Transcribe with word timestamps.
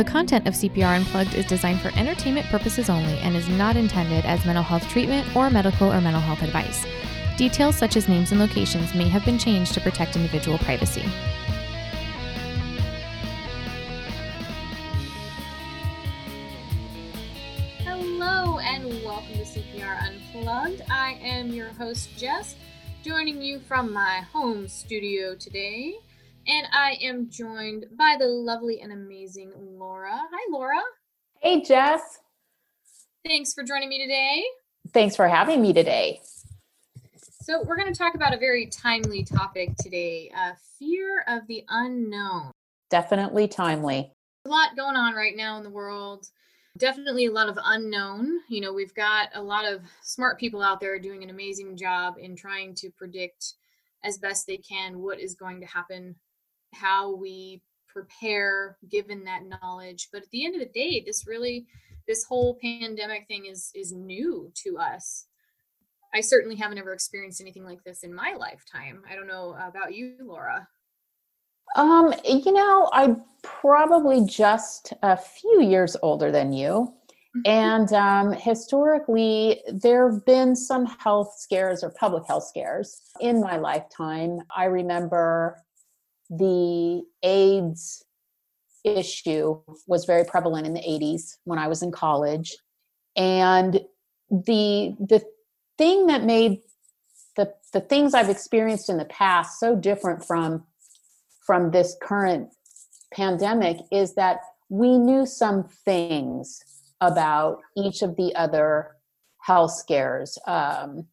The 0.00 0.04
content 0.04 0.48
of 0.48 0.54
CPR 0.54 0.96
Unplugged 0.96 1.34
is 1.34 1.44
designed 1.44 1.82
for 1.82 1.88
entertainment 1.94 2.46
purposes 2.46 2.88
only 2.88 3.18
and 3.18 3.36
is 3.36 3.46
not 3.50 3.76
intended 3.76 4.24
as 4.24 4.46
mental 4.46 4.64
health 4.64 4.88
treatment 4.88 5.36
or 5.36 5.50
medical 5.50 5.92
or 5.92 6.00
mental 6.00 6.22
health 6.22 6.40
advice. 6.40 6.86
Details 7.36 7.76
such 7.76 7.96
as 7.96 8.08
names 8.08 8.32
and 8.32 8.40
locations 8.40 8.94
may 8.94 9.08
have 9.08 9.22
been 9.26 9.38
changed 9.38 9.74
to 9.74 9.80
protect 9.82 10.16
individual 10.16 10.56
privacy. 10.56 11.04
Hello 17.84 18.58
and 18.60 18.86
welcome 19.04 19.34
to 19.34 19.44
CPR 19.44 20.02
Unplugged. 20.02 20.80
I 20.90 21.18
am 21.22 21.50
your 21.50 21.74
host, 21.74 22.08
Jess, 22.16 22.56
joining 23.02 23.42
you 23.42 23.58
from 23.58 23.92
my 23.92 24.24
home 24.32 24.66
studio 24.66 25.34
today. 25.34 25.98
And 26.50 26.66
I 26.72 26.98
am 27.00 27.30
joined 27.30 27.86
by 27.96 28.16
the 28.18 28.26
lovely 28.26 28.80
and 28.80 28.92
amazing 28.92 29.52
Laura. 29.56 30.10
Hi, 30.12 30.46
Laura. 30.50 30.80
Hey, 31.40 31.62
Jess. 31.62 32.18
Thanks 33.24 33.54
for 33.54 33.62
joining 33.62 33.88
me 33.88 34.02
today. 34.02 34.42
Thanks 34.92 35.14
for 35.14 35.28
having 35.28 35.62
me 35.62 35.72
today. 35.72 36.20
So, 37.42 37.62
we're 37.62 37.76
going 37.76 37.92
to 37.92 37.96
talk 37.96 38.16
about 38.16 38.34
a 38.34 38.36
very 38.36 38.66
timely 38.66 39.22
topic 39.22 39.76
today 39.78 40.32
uh, 40.36 40.54
fear 40.76 41.24
of 41.28 41.46
the 41.46 41.64
unknown. 41.68 42.50
Definitely 42.90 43.46
timely. 43.46 44.10
A 44.44 44.48
lot 44.48 44.74
going 44.76 44.96
on 44.96 45.14
right 45.14 45.36
now 45.36 45.56
in 45.56 45.62
the 45.62 45.70
world. 45.70 46.26
Definitely 46.78 47.26
a 47.26 47.32
lot 47.32 47.48
of 47.48 47.60
unknown. 47.64 48.40
You 48.48 48.60
know, 48.60 48.72
we've 48.72 48.94
got 48.94 49.28
a 49.34 49.42
lot 49.42 49.72
of 49.72 49.82
smart 50.02 50.40
people 50.40 50.62
out 50.62 50.80
there 50.80 50.98
doing 50.98 51.22
an 51.22 51.30
amazing 51.30 51.76
job 51.76 52.16
in 52.18 52.34
trying 52.34 52.74
to 52.76 52.90
predict 52.90 53.54
as 54.02 54.18
best 54.18 54.48
they 54.48 54.56
can 54.56 54.98
what 54.98 55.20
is 55.20 55.36
going 55.36 55.60
to 55.60 55.66
happen 55.68 56.16
how 56.72 57.14
we 57.14 57.62
prepare 57.88 58.78
given 58.88 59.24
that 59.24 59.42
knowledge 59.44 60.08
but 60.12 60.22
at 60.22 60.30
the 60.30 60.44
end 60.44 60.54
of 60.54 60.60
the 60.60 60.66
day 60.66 61.02
this 61.04 61.26
really 61.26 61.66
this 62.06 62.24
whole 62.24 62.58
pandemic 62.62 63.26
thing 63.26 63.46
is 63.46 63.70
is 63.74 63.92
new 63.92 64.50
to 64.54 64.78
us 64.78 65.26
i 66.14 66.20
certainly 66.20 66.56
haven't 66.56 66.78
ever 66.78 66.92
experienced 66.92 67.40
anything 67.40 67.64
like 67.64 67.82
this 67.84 68.02
in 68.02 68.14
my 68.14 68.34
lifetime 68.38 69.02
i 69.10 69.14
don't 69.14 69.26
know 69.26 69.56
about 69.60 69.94
you 69.94 70.14
laura 70.22 70.66
um 71.76 72.14
you 72.24 72.52
know 72.52 72.88
i'm 72.92 73.22
probably 73.42 74.24
just 74.24 74.92
a 75.02 75.16
few 75.16 75.62
years 75.62 75.96
older 76.02 76.30
than 76.30 76.52
you 76.52 76.92
mm-hmm. 77.36 77.40
and 77.44 77.92
um, 77.92 78.32
historically, 78.32 79.62
there 79.72 80.10
have 80.10 80.24
been 80.26 80.56
some 80.56 80.84
health 80.84 81.34
scares 81.38 81.84
or 81.84 81.90
public 81.90 82.26
health 82.26 82.44
scares 82.44 83.02
in 83.20 83.40
my 83.40 83.56
lifetime. 83.56 84.40
I 84.54 84.64
remember 84.64 85.62
the 86.30 87.02
AIDS 87.22 88.04
issue 88.84 89.60
was 89.86 90.04
very 90.04 90.24
prevalent 90.24 90.66
in 90.66 90.74
the 90.74 90.80
80s 90.80 91.36
when 91.44 91.58
I 91.58 91.68
was 91.68 91.82
in 91.82 91.90
college. 91.90 92.56
And 93.16 93.80
the 94.30 94.94
the 95.00 95.22
thing 95.76 96.06
that 96.06 96.24
made 96.24 96.60
the 97.36 97.52
the 97.72 97.80
things 97.80 98.14
I've 98.14 98.30
experienced 98.30 98.88
in 98.88 98.96
the 98.96 99.04
past 99.06 99.58
so 99.58 99.74
different 99.74 100.24
from 100.24 100.64
from 101.44 101.72
this 101.72 101.96
current 102.00 102.50
pandemic 103.12 103.78
is 103.90 104.14
that 104.14 104.40
we 104.68 104.96
knew 104.96 105.26
some 105.26 105.64
things 105.84 106.62
about 107.00 107.58
each 107.76 108.02
of 108.02 108.16
the 108.16 108.34
other 108.36 108.92
health 109.40 109.72
scares. 109.72 110.38
Um, 110.46 111.06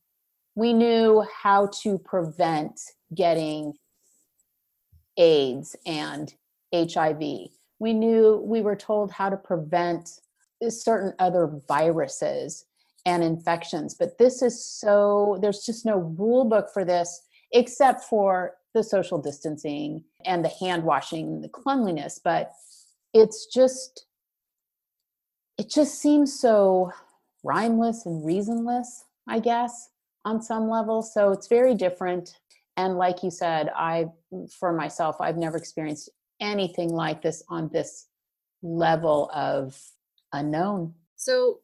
we 0.54 0.74
knew 0.74 1.26
how 1.42 1.70
to 1.82 1.98
prevent 1.98 2.80
getting 3.16 3.74
AIDS 5.18 5.76
and 5.86 6.34
HIV. 6.74 7.22
We 7.80 7.94
knew 7.94 8.42
we 8.44 8.62
were 8.62 8.76
told 8.76 9.12
how 9.12 9.30
to 9.30 9.38
prevent 9.38 10.20
certain 10.70 11.14
other 11.20 11.62
viruses 11.68 12.66
and 13.06 13.24
infections, 13.24 13.94
but 13.94 14.18
this 14.18 14.42
is 14.42 14.64
so, 14.64 15.38
there's 15.42 15.66
just 15.66 15.86
no 15.86 15.98
rule 15.98 16.46
book 16.46 16.70
for 16.74 16.84
this 16.84 17.22
except 17.54 18.04
for 18.04 18.56
the 18.74 18.84
social 18.84 19.18
distancing 19.18 20.04
and 20.26 20.44
the 20.44 20.50
hand 20.50 20.84
washing, 20.84 21.42
the 21.42 21.50
cleanliness, 21.50 22.20
but 22.24 22.52
it's 23.14 23.46
just, 23.46 24.06
it 25.58 25.70
just 25.70 26.02
seems 26.02 26.38
so 26.38 26.92
rhymeless 27.44 28.06
and 28.06 28.26
reasonless, 28.26 29.06
I 29.28 29.40
guess, 29.40 29.90
on 30.26 30.42
some 30.42 30.70
level. 30.70 31.02
So 31.02 31.32
it's 31.32 31.48
very 31.48 31.74
different 31.74 32.38
and 32.78 32.98
like 32.98 33.24
you 33.24 33.30
said 33.32 33.70
i 33.76 34.06
for 34.60 34.72
myself 34.72 35.18
i've 35.20 35.38
never 35.38 35.58
experienced 35.58 36.10
anything 36.40 36.90
like 36.90 37.22
this 37.22 37.44
on 37.50 37.70
this 37.70 38.08
level 38.62 39.30
of 39.34 39.80
unknown. 40.34 40.94
So 41.16 41.60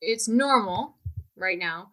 it's 0.00 0.28
normal 0.28 0.96
right 1.36 1.58
now 1.58 1.90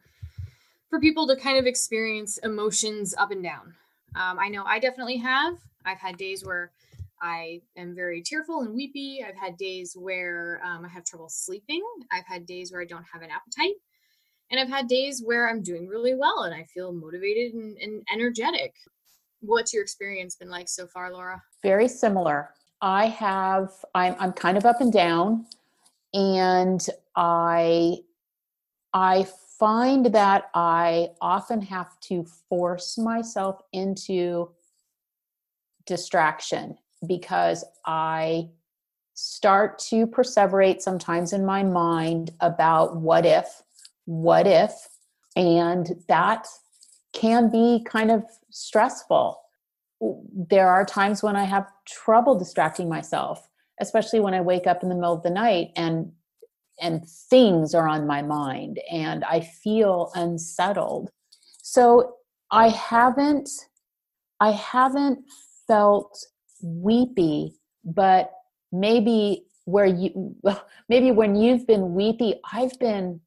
for 0.90 1.00
people 1.00 1.28
to 1.28 1.36
kind 1.36 1.58
of 1.58 1.66
experience 1.66 2.38
emotions 2.40 3.14
up 3.18 3.32
and 3.32 3.44
down. 3.44 3.76
Um, 4.16 4.40
i 4.40 4.50
know 4.50 4.64
i 4.66 4.80
definitely 4.80 5.18
have. 5.18 5.56
I've 5.86 6.00
had 6.00 6.18
days 6.18 6.44
where 6.44 6.72
i 7.22 7.62
am 7.78 7.94
very 7.96 8.22
tearful 8.22 8.62
and 8.62 8.74
weepy. 8.74 9.24
I've 9.28 9.38
had 9.38 9.58
days 9.58 9.96
where 9.96 10.62
um, 10.64 10.86
i 10.86 10.88
have 10.88 11.06
trouble 11.06 11.30
sleeping. 11.30 11.84
I've 12.12 12.26
had 12.26 12.46
days 12.46 12.72
where 12.72 12.82
i 12.82 12.86
don't 12.86 13.06
have 13.12 13.22
an 13.22 13.30
appetite 13.30 13.76
and 14.52 14.60
I've 14.60 14.70
had 14.70 14.88
days 14.88 15.22
where 15.24 15.50
I'm 15.50 15.62
doing 15.62 15.88
really 15.88 16.16
well 16.16 16.44
and 16.44 16.54
I 16.54 16.66
feel 16.66 16.92
motivated 16.92 17.54
and, 17.54 17.78
and 17.78 18.04
energetic. 18.12 18.74
What's 19.42 19.74
your 19.74 19.84
experience 19.84 20.36
been 20.36 20.50
like 20.50 20.68
so 20.68 20.88
far, 20.88 21.12
Laura? 21.12 21.42
Very 21.62 21.88
similar. 21.88 22.52
I 22.82 23.08
have, 23.08 23.72
I'm, 23.94 24.16
I'm 24.20 24.34
kind 24.34 24.58
of 24.58 24.66
up 24.66 24.82
and 24.82 24.92
down 24.92 25.46
and 26.14 26.86
I, 27.16 27.98
I 28.94 29.28
find 29.60 30.08
that 30.08 30.50
I 30.54 31.10
often 31.22 31.62
have 31.62 32.00
to 32.02 32.26
force 32.48 32.98
myself 32.98 33.62
into 33.74 34.50
distraction 35.86 36.78
because 37.06 37.64
I 37.86 38.50
start 39.14 39.78
to 39.80 40.08
perseverate 40.08 40.82
sometimes 40.82 41.34
in 41.34 41.46
my 41.46 41.62
mind 41.62 42.32
about 42.40 42.96
what 42.96 43.26
if 43.26 43.64
what 44.10 44.48
if 44.48 44.72
and 45.36 46.04
that 46.08 46.48
can 47.14 47.52
be 47.52 47.86
kind 47.88 48.10
of 48.10 48.24
stressful. 48.50 49.40
There 50.02 50.68
are 50.68 50.84
times 50.84 51.22
when 51.22 51.36
i 51.36 51.44
have 51.44 51.68
trouble 51.86 52.38
distracting 52.40 52.90
myself 52.90 53.48
especially 53.82 54.20
when 54.20 54.34
i 54.34 54.42
wake 54.42 54.66
up 54.66 54.82
in 54.82 54.90
the 54.90 54.96
middle 54.96 55.14
of 55.14 55.22
the 55.24 55.30
night 55.30 55.68
and 55.76 56.12
and 56.82 57.06
things 57.30 57.76
are 57.76 57.88
on 57.88 58.08
my 58.08 58.22
mind 58.22 58.80
and 58.92 59.24
i 59.26 59.42
feel 59.42 60.12
unsettled. 60.16 61.12
So 61.62 62.16
i 62.50 62.70
haven't 62.70 63.50
i 64.40 64.52
haven't 64.52 65.20
felt 65.68 66.18
weepy 66.64 67.54
but 67.84 68.32
maybe 68.72 69.46
where 69.66 69.86
you 69.86 70.36
maybe 70.90 71.12
when 71.12 71.36
you've 71.36 71.68
been 71.68 71.94
weepy 71.94 72.40
i've 72.54 72.78
been 72.80 73.20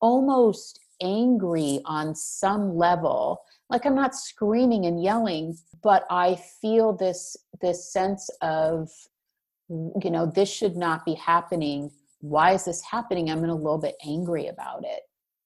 almost 0.00 0.80
angry 1.02 1.80
on 1.84 2.14
some 2.14 2.76
level. 2.76 3.42
Like 3.68 3.86
i'm 3.86 3.94
not 3.94 4.14
screaming 4.14 4.86
and 4.86 5.02
yelling 5.02 5.56
but 5.82 6.04
i 6.10 6.34
feel 6.60 6.92
this 6.92 7.36
this 7.60 7.92
sense 7.92 8.28
of 8.42 8.90
you 9.68 10.10
know 10.10 10.26
this 10.26 10.50
should 10.50 10.76
not 10.76 11.04
be 11.04 11.14
happening. 11.14 11.90
Why 12.20 12.52
is 12.52 12.64
this 12.64 12.82
happening? 12.82 13.30
I'm 13.30 13.44
a 13.44 13.54
little 13.54 13.78
bit 13.78 13.94
angry 14.04 14.48
about 14.48 14.84
it. 14.84 15.02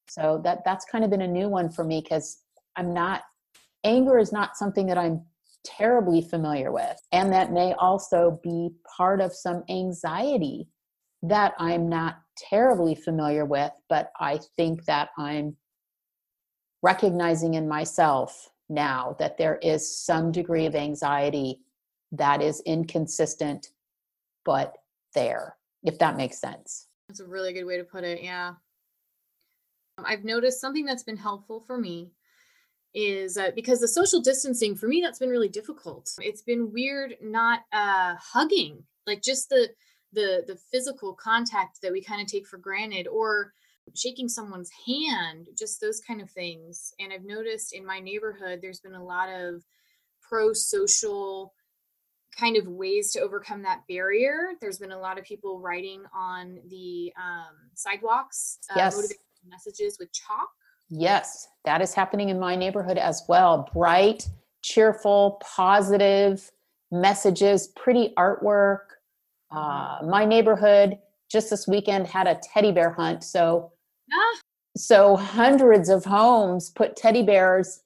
So 0.08 0.40
that 0.44 0.62
that's 0.64 0.84
kind 0.86 1.04
of 1.04 1.10
been 1.10 1.20
a 1.22 1.28
new 1.28 1.48
one 1.48 1.70
for 1.70 1.84
me 1.84 2.00
because 2.00 2.38
i'm 2.76 2.92
not 2.92 3.22
anger 3.84 4.18
is 4.18 4.32
not 4.32 4.56
something 4.56 4.86
that 4.86 4.98
i'm 4.98 5.24
terribly 5.64 6.20
familiar 6.20 6.72
with 6.72 6.96
and 7.12 7.32
that 7.32 7.52
may 7.52 7.72
also 7.74 8.38
be 8.42 8.70
part 8.96 9.20
of 9.20 9.32
some 9.32 9.62
anxiety 9.70 10.68
that 11.28 11.54
i'm 11.58 11.88
not 11.88 12.18
terribly 12.36 12.94
familiar 12.94 13.44
with, 13.44 13.72
but 13.88 14.12
I 14.18 14.40
think 14.56 14.84
that 14.86 15.10
I'm 15.18 15.56
recognizing 16.82 17.54
in 17.54 17.68
myself 17.68 18.50
now 18.68 19.16
that 19.18 19.38
there 19.38 19.58
is 19.62 19.96
some 19.96 20.32
degree 20.32 20.66
of 20.66 20.74
anxiety 20.74 21.60
that 22.12 22.42
is 22.42 22.62
inconsistent, 22.66 23.68
but 24.44 24.74
there, 25.14 25.56
if 25.82 25.98
that 25.98 26.16
makes 26.16 26.40
sense. 26.40 26.88
That's 27.08 27.20
a 27.20 27.26
really 27.26 27.52
good 27.52 27.64
way 27.64 27.76
to 27.76 27.84
put 27.84 28.04
it. 28.04 28.22
Yeah. 28.22 28.54
I've 30.04 30.24
noticed 30.24 30.60
something 30.60 30.84
that's 30.84 31.02
been 31.02 31.16
helpful 31.16 31.60
for 31.66 31.78
me 31.78 32.10
is 32.94 33.36
uh, 33.36 33.50
because 33.54 33.80
the 33.80 33.88
social 33.88 34.20
distancing 34.20 34.74
for 34.74 34.86
me 34.86 35.00
that's 35.00 35.18
been 35.18 35.28
really 35.28 35.48
difficult. 35.48 36.10
It's 36.18 36.42
been 36.42 36.72
weird 36.72 37.16
not 37.20 37.60
uh 37.72 38.14
hugging. 38.18 38.84
Like 39.06 39.22
just 39.22 39.48
the 39.50 39.70
the 40.14 40.44
the 40.46 40.56
physical 40.70 41.14
contact 41.14 41.80
that 41.82 41.92
we 41.92 42.02
kind 42.02 42.20
of 42.20 42.26
take 42.26 42.46
for 42.46 42.58
granted 42.58 43.06
or 43.06 43.52
shaking 43.94 44.28
someone's 44.28 44.70
hand 44.86 45.48
just 45.58 45.80
those 45.80 46.00
kind 46.00 46.20
of 46.22 46.30
things 46.30 46.94
and 46.98 47.12
i've 47.12 47.24
noticed 47.24 47.74
in 47.74 47.84
my 47.84 48.00
neighborhood 48.00 48.60
there's 48.62 48.80
been 48.80 48.94
a 48.94 49.04
lot 49.04 49.28
of 49.28 49.62
pro 50.22 50.52
social 50.52 51.52
kind 52.34 52.56
of 52.56 52.66
ways 52.66 53.12
to 53.12 53.20
overcome 53.20 53.62
that 53.62 53.82
barrier. 53.88 54.52
There's 54.60 54.78
been 54.78 54.92
a 54.92 54.98
lot 54.98 55.18
of 55.18 55.24
people 55.24 55.60
writing 55.60 56.02
on 56.14 56.58
the 56.68 57.12
um, 57.16 57.54
sidewalks, 57.74 58.58
uh, 58.70 58.74
yes. 58.76 59.12
messages 59.46 59.96
with 59.98 60.12
chalk. 60.12 60.48
Yes, 60.90 61.48
that 61.64 61.80
is 61.80 61.94
happening 61.94 62.28
in 62.28 62.38
my 62.38 62.56
neighborhood 62.56 62.98
as 62.98 63.22
well. 63.28 63.68
Bright, 63.72 64.28
cheerful, 64.62 65.40
positive 65.42 66.50
messages, 66.90 67.68
pretty 67.68 68.12
artwork. 68.16 68.93
Uh, 69.54 69.98
my 70.06 70.24
neighborhood 70.24 70.98
just 71.30 71.50
this 71.50 71.66
weekend 71.66 72.06
had 72.06 72.26
a 72.26 72.38
teddy 72.42 72.72
bear 72.72 72.90
hunt. 72.90 73.22
So, 73.22 73.72
ah. 74.12 74.40
so 74.76 75.16
hundreds 75.16 75.88
of 75.88 76.04
homes 76.04 76.70
put 76.70 76.96
teddy 76.96 77.22
bears 77.22 77.80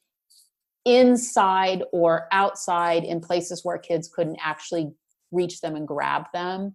inside 0.84 1.82
or 1.92 2.28
outside 2.32 3.04
in 3.04 3.20
places 3.20 3.64
where 3.64 3.78
kids 3.78 4.08
couldn't 4.08 4.38
actually 4.42 4.92
reach 5.30 5.60
them 5.60 5.76
and 5.76 5.86
grab 5.86 6.24
them. 6.32 6.74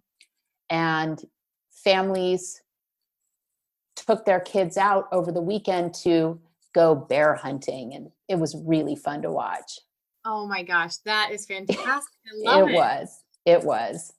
And 0.70 1.20
families 1.70 2.62
took 3.96 4.24
their 4.24 4.40
kids 4.40 4.76
out 4.76 5.06
over 5.12 5.32
the 5.32 5.40
weekend 5.40 5.94
to 5.94 6.40
go 6.74 6.94
bear 6.94 7.34
hunting 7.34 7.94
and 7.94 8.10
it 8.28 8.38
was 8.38 8.56
really 8.64 8.96
fun 8.96 9.22
to 9.22 9.30
watch. 9.30 9.78
Oh 10.24 10.46
my 10.46 10.62
gosh, 10.62 10.96
that 11.04 11.30
is 11.32 11.46
fantastic. 11.46 11.82
I 12.48 12.58
love 12.58 12.68
it. 12.68 12.72
It 12.72 12.74
was. 12.74 13.22
It 13.46 13.64
was. 13.64 14.12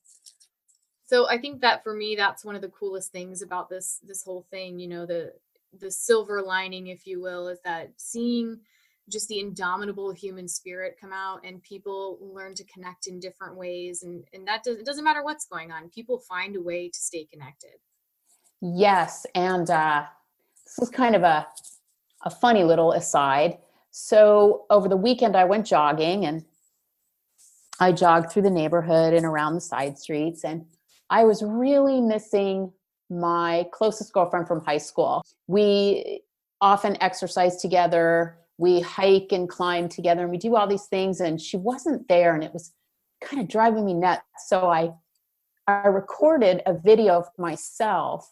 So 1.05 1.29
I 1.29 1.37
think 1.37 1.61
that 1.61 1.83
for 1.83 1.93
me 1.93 2.15
that's 2.15 2.43
one 2.43 2.55
of 2.55 2.61
the 2.61 2.69
coolest 2.69 3.11
things 3.11 3.41
about 3.41 3.69
this 3.69 3.99
this 4.03 4.23
whole 4.23 4.45
thing, 4.49 4.79
you 4.79 4.87
know, 4.87 5.05
the 5.05 5.33
the 5.79 5.91
silver 5.91 6.41
lining 6.41 6.87
if 6.87 7.05
you 7.05 7.21
will 7.21 7.47
is 7.47 7.59
that 7.63 7.91
seeing 7.97 8.59
just 9.07 9.27
the 9.27 9.39
indomitable 9.39 10.11
human 10.11 10.47
spirit 10.47 10.97
come 10.99 11.13
out 11.13 11.45
and 11.45 11.61
people 11.61 12.17
learn 12.21 12.55
to 12.55 12.63
connect 12.63 13.05
in 13.07 13.19
different 13.19 13.55
ways 13.55 14.01
and 14.03 14.23
and 14.33 14.47
that 14.47 14.63
does, 14.63 14.77
it 14.77 14.85
doesn't 14.85 15.03
matter 15.03 15.23
what's 15.23 15.45
going 15.45 15.71
on 15.71 15.89
people 15.89 16.17
find 16.17 16.55
a 16.55 16.61
way 16.61 16.89
to 16.89 16.99
stay 16.99 17.25
connected. 17.25 17.75
Yes 18.61 19.25
and 19.35 19.69
uh 19.69 20.05
this 20.65 20.79
is 20.79 20.89
kind 20.89 21.15
of 21.15 21.21
a 21.23 21.47
a 22.23 22.29
funny 22.31 22.63
little 22.63 22.93
aside. 22.93 23.59
So 23.91 24.65
over 24.71 24.89
the 24.89 24.97
weekend 24.97 25.35
i 25.37 25.43
went 25.43 25.67
jogging 25.67 26.25
and 26.25 26.43
i 27.79 27.91
jogged 27.91 28.31
through 28.31 28.41
the 28.41 28.49
neighborhood 28.49 29.13
and 29.13 29.25
around 29.25 29.53
the 29.53 29.61
side 29.61 29.99
streets 29.99 30.43
and 30.43 30.65
i 31.09 31.23
was 31.23 31.43
really 31.43 32.01
missing 32.01 32.71
my 33.09 33.67
closest 33.71 34.13
girlfriend 34.13 34.47
from 34.47 34.63
high 34.63 34.77
school. 34.77 35.23
We 35.47 36.21
often 36.61 37.01
exercise 37.01 37.57
together. 37.57 38.37
We 38.57 38.81
hike 38.81 39.31
and 39.31 39.49
climb 39.49 39.89
together 39.89 40.23
and 40.23 40.31
we 40.31 40.37
do 40.37 40.55
all 40.55 40.67
these 40.67 40.85
things 40.85 41.19
and 41.19 41.39
she 41.39 41.57
wasn't 41.57 42.07
there 42.07 42.33
and 42.33 42.43
it 42.43 42.53
was 42.53 42.71
kind 43.21 43.41
of 43.41 43.47
driving 43.47 43.85
me 43.85 43.93
nuts. 43.93 44.23
So 44.47 44.67
i 44.67 44.91
i 45.67 45.87
recorded 45.87 46.61
a 46.65 46.73
video 46.73 47.13
of 47.13 47.27
myself 47.37 48.29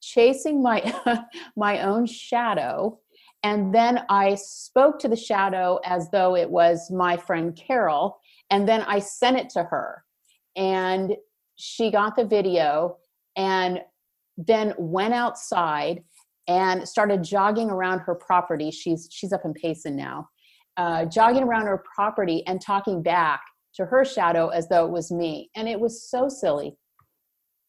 chasing 0.00 0.62
my 0.62 0.80
my 1.56 1.82
own 1.82 2.06
shadow 2.06 2.98
and 3.42 3.74
then 3.74 4.04
i 4.08 4.34
spoke 4.36 4.98
to 5.00 5.08
the 5.08 5.16
shadow 5.16 5.80
as 5.84 6.10
though 6.10 6.36
it 6.36 6.48
was 6.48 6.90
my 6.90 7.16
friend 7.16 7.56
carol 7.56 8.18
and 8.50 8.68
then 8.68 8.82
i 8.82 8.98
sent 8.98 9.36
it 9.36 9.50
to 9.50 9.62
her. 9.62 10.04
And 10.56 11.16
she 11.60 11.90
got 11.90 12.16
the 12.16 12.24
video 12.24 12.96
and 13.36 13.80
then 14.36 14.74
went 14.78 15.14
outside 15.14 16.02
and 16.48 16.88
started 16.88 17.22
jogging 17.22 17.70
around 17.70 18.00
her 18.00 18.14
property. 18.14 18.70
She's 18.70 19.08
she's 19.10 19.32
up 19.32 19.44
in 19.44 19.52
Payson 19.52 19.94
now, 19.94 20.28
uh, 20.76 21.04
jogging 21.04 21.42
around 21.42 21.66
her 21.66 21.84
property 21.94 22.42
and 22.46 22.60
talking 22.60 23.02
back 23.02 23.42
to 23.74 23.84
her 23.84 24.04
shadow 24.04 24.48
as 24.48 24.68
though 24.68 24.86
it 24.86 24.90
was 24.90 25.12
me. 25.12 25.50
And 25.54 25.68
it 25.68 25.78
was 25.78 26.10
so 26.10 26.28
silly, 26.28 26.76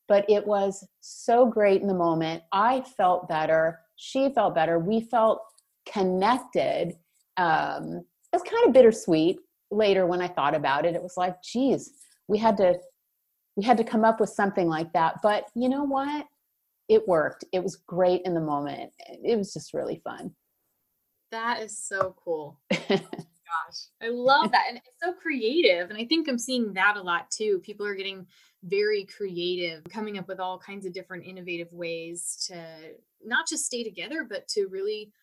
but 0.08 0.26
it 0.30 0.48
was 0.48 0.88
so 1.02 1.46
great 1.46 1.82
in 1.82 1.88
the 1.88 1.94
moment. 1.94 2.44
I 2.52 2.82
felt 2.98 3.30
better. 3.30 3.80
She 3.98 4.30
felt 4.34 4.56
better. 4.56 4.80
We 4.80 5.02
felt 5.02 5.42
connected. 5.92 6.94
Um, 7.38 8.04
it 8.34 8.38
was 8.38 8.44
kind 8.44 8.66
of 8.66 8.74
bittersweet 8.74 9.40
later 9.70 10.08
when 10.08 10.22
I 10.22 10.28
thought 10.28 10.56
about 10.56 10.86
it. 10.86 10.96
It 10.96 11.04
was 11.04 11.18
like, 11.18 11.42
geez, 11.44 11.92
we 12.28 12.38
had 12.38 12.58
to 12.58 12.80
we 13.62 13.66
had 13.66 13.78
to 13.78 13.84
come 13.84 14.04
up 14.04 14.20
with 14.20 14.30
something 14.30 14.68
like 14.68 14.92
that. 14.94 15.22
But 15.22 15.50
you 15.56 15.70
know 15.70 15.84
what? 15.84 16.26
it 16.92 17.08
worked. 17.08 17.46
It 17.54 17.64
was 17.64 17.78
great 17.78 18.22
in 18.26 18.34
the 18.34 18.42
moment. 18.42 18.92
It 19.24 19.38
was 19.38 19.54
just 19.54 19.74
really 19.74 20.02
fun. 20.04 20.36
That 21.32 21.62
is 21.62 21.78
so 21.78 22.14
cool. 22.22 22.60
Gosh, 22.70 23.88
I 24.02 24.10
love 24.10 24.52
that. 24.52 24.66
And 24.68 24.76
it's 24.76 25.00
so 25.02 25.14
creative. 25.14 25.90
And 25.90 25.98
I 25.98 26.04
think 26.04 26.28
I'm 26.28 26.38
seeing 26.38 26.74
that 26.74 26.98
a 26.98 27.02
lot 27.02 27.32
too. 27.32 27.62
People 27.64 27.86
are 27.86 27.96
getting 27.96 28.28
very 28.64 29.06
creative, 29.06 29.86
coming 29.86 30.18
up 30.18 30.28
with 30.28 30.42
all 30.42 30.60
kinds 30.60 30.86
of 30.86 30.92
different 30.92 31.26
innovative 31.26 31.72
ways 31.72 32.46
to 32.48 32.62
not 33.24 33.48
just 33.48 33.66
stay 33.66 33.86
together, 33.86 34.28
but 34.30 34.50
to 34.50 34.68
really 34.68 35.14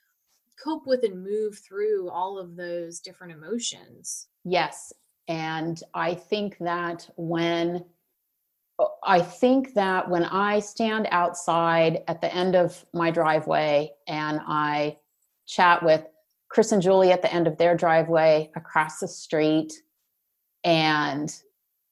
cope 0.62 0.86
with 0.86 1.04
and 1.04 1.22
move 1.22 1.58
through 1.58 2.08
all 2.08 2.38
of 2.38 2.56
those 2.56 3.00
different 3.00 3.34
emotions. 3.34 4.28
Yes. 4.42 4.90
And 5.28 5.78
I 5.92 6.14
think 6.14 6.56
that 6.60 7.10
when 7.18 7.84
I 9.04 9.20
think 9.20 9.74
that 9.74 10.08
when 10.08 10.24
I 10.24 10.60
stand 10.60 11.08
outside 11.10 12.02
at 12.06 12.20
the 12.20 12.32
end 12.32 12.54
of 12.54 12.84
my 12.92 13.10
driveway 13.10 13.90
and 14.06 14.40
I 14.46 14.98
chat 15.46 15.82
with 15.82 16.04
Chris 16.48 16.72
and 16.72 16.80
Julie 16.80 17.10
at 17.10 17.22
the 17.22 17.32
end 17.32 17.46
of 17.46 17.58
their 17.58 17.76
driveway 17.76 18.50
across 18.54 19.00
the 19.00 19.08
street 19.08 19.72
and 20.64 21.34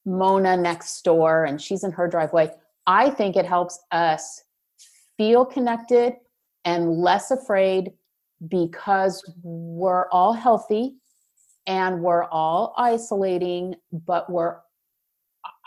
Mona 0.05 0.57
next 0.57 1.03
door 1.03 1.45
and 1.45 1.61
she's 1.61 1.83
in 1.83 1.91
her 1.93 2.09
driveway, 2.09 2.51
I 2.87 3.11
think 3.11 3.37
it 3.37 3.47
helps 3.47 3.79
us 3.91 4.45
feel 5.17 5.45
connected 5.45 6.15
and 6.65 6.99
less 6.99 7.31
afraid 7.31 7.93
because 8.49 9.25
we're 9.43 10.09
all 10.11 10.33
healthy 10.33 10.97
and 11.67 12.01
we're 12.01 12.25
all 12.25 12.75
isolating, 12.77 13.75
but 13.93 14.31
we're 14.31 14.59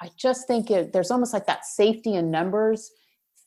I 0.02 0.10
just 0.18 0.48
think 0.48 0.72
it, 0.72 0.94
there's 0.94 1.12
almost 1.12 1.34
like 1.34 1.46
that 1.48 1.66
safety 1.66 2.16
in 2.16 2.32
numbers 2.32 2.92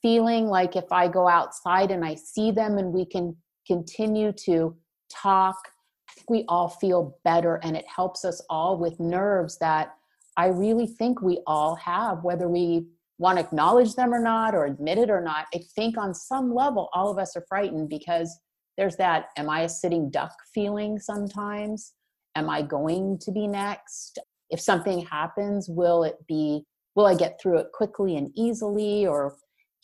feeling 0.03 0.47
like 0.49 0.77
if 0.77 0.91
I 0.91 1.09
go 1.09 1.29
outside 1.29 1.91
and 1.91 2.05
I 2.05 2.17
see 2.17 2.51
them 2.51 2.79
and 2.79 2.93
we 2.93 3.07
can 3.07 3.37
continue 3.67 4.33
to 4.45 4.77
talk, 5.11 5.57
I 6.09 6.13
think 6.15 6.31
we 6.31 6.45
all 6.49 6.69
feel 6.69 7.17
better 7.25 7.61
and 7.63 7.77
it 7.77 7.87
helps 7.87 8.25
us 8.25 8.43
all 8.51 8.77
with 8.79 8.99
nerves 8.99 9.59
that 9.59 9.95
I 10.37 10.47
really 10.47 10.87
think 10.87 11.23
we 11.23 11.41
all 11.47 11.77
have, 11.77 12.25
whether 12.25 12.49
we 12.49 12.87
want 13.19 13.39
to 13.39 13.45
acknowledge 13.45 13.95
them 13.95 14.13
or 14.13 14.19
not 14.19 14.55
or 14.55 14.65
admit 14.65 14.99
it 14.99 15.11
or 15.11 15.21
not. 15.21 15.47
I 15.55 15.61
think 15.77 15.97
on 15.97 16.15
some 16.15 16.53
level, 16.55 16.89
all 16.93 17.11
of 17.11 17.19
us 17.19 17.37
are 17.37 17.45
frightened 17.49 17.89
because 17.89 18.37
there's 18.77 18.97
that 18.97 19.27
am 19.37 19.49
I 19.49 19.63
a 19.63 19.69
sitting 19.69 20.11
duck 20.11 20.33
feeling 20.55 20.99
sometimes? 20.99 21.93
Am 22.35 22.49
I 22.49 22.63
going 22.63 23.19
to 23.21 23.31
be 23.31 23.47
next? 23.47 24.19
If 24.53 24.61
something 24.61 25.05
happens 25.07 25.69
will 25.69 26.05
it 26.05 26.17
be 26.29 26.65
will 26.95 27.07
i 27.07 27.15
get 27.15 27.41
through 27.41 27.59
it 27.59 27.73
quickly 27.73 28.17
and 28.17 28.31
easily? 28.37 29.07
Or 29.07 29.35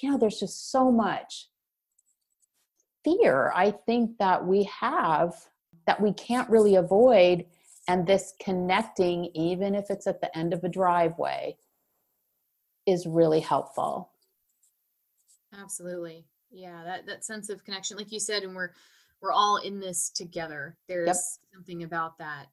you 0.01 0.11
know 0.11 0.19
there's 0.19 0.39
just 0.39 0.71
so 0.71 0.93
much 0.93 1.49
fear 3.05 3.53
i 3.55 3.71
think 3.71 4.17
that 4.19 4.47
we 4.47 4.65
have 4.65 5.35
that 5.87 6.01
we 6.01 6.13
can't 6.13 6.49
really 6.51 6.77
avoid 6.77 7.45
and 7.89 8.07
this 8.07 8.35
connecting 8.41 9.25
even 9.35 9.75
if 9.75 9.87
it's 9.89 10.07
at 10.07 10.21
the 10.21 10.37
end 10.39 10.53
of 10.53 10.63
a 10.63 10.69
driveway 10.69 11.57
is 12.87 13.07
really 13.07 13.41
helpful. 13.41 14.11
Absolutely. 15.59 16.27
Yeah 16.51 16.85
that 16.85 17.07
that 17.07 17.25
sense 17.25 17.51
of 17.51 17.65
connection 17.65 17.97
like 17.97 18.13
you 18.13 18.21
said 18.21 18.43
and 18.43 18.55
we're 18.55 18.71
we're 19.21 19.33
all 19.33 19.57
in 19.57 19.81
this 19.81 20.11
together. 20.11 20.77
There's 20.87 21.07
yep. 21.09 21.17
something 21.53 21.83
about 21.83 22.19
that 22.19 22.47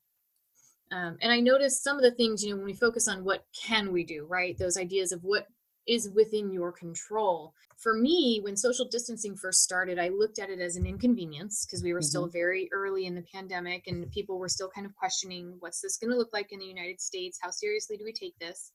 um, 0.95 1.17
and 1.21 1.29
I 1.29 1.41
noticed 1.41 1.83
some 1.83 1.97
of 1.97 2.03
the 2.03 2.11
things, 2.11 2.41
you 2.41 2.51
know, 2.51 2.55
when 2.55 2.65
we 2.65 2.73
focus 2.73 3.09
on 3.09 3.25
what 3.25 3.43
can 3.53 3.91
we 3.91 4.05
do, 4.05 4.25
right? 4.29 4.57
Those 4.57 4.77
ideas 4.77 5.11
of 5.11 5.23
what 5.23 5.47
is 5.85 6.09
within 6.09 6.53
your 6.53 6.71
control. 6.71 7.53
For 7.75 7.93
me, 7.93 8.39
when 8.41 8.55
social 8.55 8.87
distancing 8.87 9.35
first 9.35 9.61
started, 9.61 9.99
I 9.99 10.07
looked 10.07 10.39
at 10.39 10.49
it 10.49 10.61
as 10.61 10.77
an 10.77 10.85
inconvenience 10.85 11.65
because 11.65 11.83
we 11.83 11.91
were 11.91 11.99
mm-hmm. 11.99 12.05
still 12.05 12.27
very 12.29 12.69
early 12.71 13.05
in 13.07 13.13
the 13.13 13.25
pandemic 13.33 13.87
and 13.87 14.09
people 14.11 14.39
were 14.39 14.47
still 14.47 14.69
kind 14.73 14.87
of 14.87 14.95
questioning 14.95 15.57
what's 15.59 15.81
this 15.81 15.97
going 15.97 16.11
to 16.11 16.17
look 16.17 16.31
like 16.31 16.53
in 16.53 16.59
the 16.59 16.65
United 16.65 17.01
States? 17.01 17.39
How 17.41 17.49
seriously 17.49 17.97
do 17.97 18.05
we 18.05 18.13
take 18.13 18.39
this? 18.39 18.71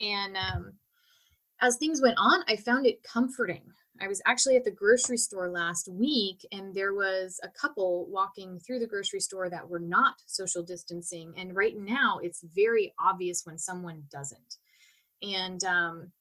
And 0.00 0.36
um, 0.36 0.72
as 1.60 1.78
things 1.78 2.00
went 2.00 2.16
on, 2.16 2.44
I 2.46 2.54
found 2.54 2.86
it 2.86 3.02
comforting. 3.02 3.64
I 4.00 4.08
was 4.08 4.22
actually 4.26 4.56
at 4.56 4.64
the 4.64 4.70
grocery 4.70 5.16
store 5.16 5.50
last 5.50 5.88
week 5.88 6.46
and 6.52 6.74
there 6.74 6.94
was 6.94 7.40
a 7.42 7.48
couple 7.48 8.06
walking 8.08 8.58
through 8.60 8.78
the 8.78 8.86
grocery 8.86 9.20
store 9.20 9.48
that 9.50 9.68
were 9.68 9.80
not 9.80 10.14
social 10.26 10.62
distancing. 10.62 11.32
And 11.36 11.56
right 11.56 11.76
now, 11.76 12.18
it's 12.22 12.42
very 12.54 12.94
obvious 12.98 13.44
when 13.44 13.58
someone 13.58 14.04
doesn't. 14.10 14.56
And 15.22 15.62
um, 15.64 16.12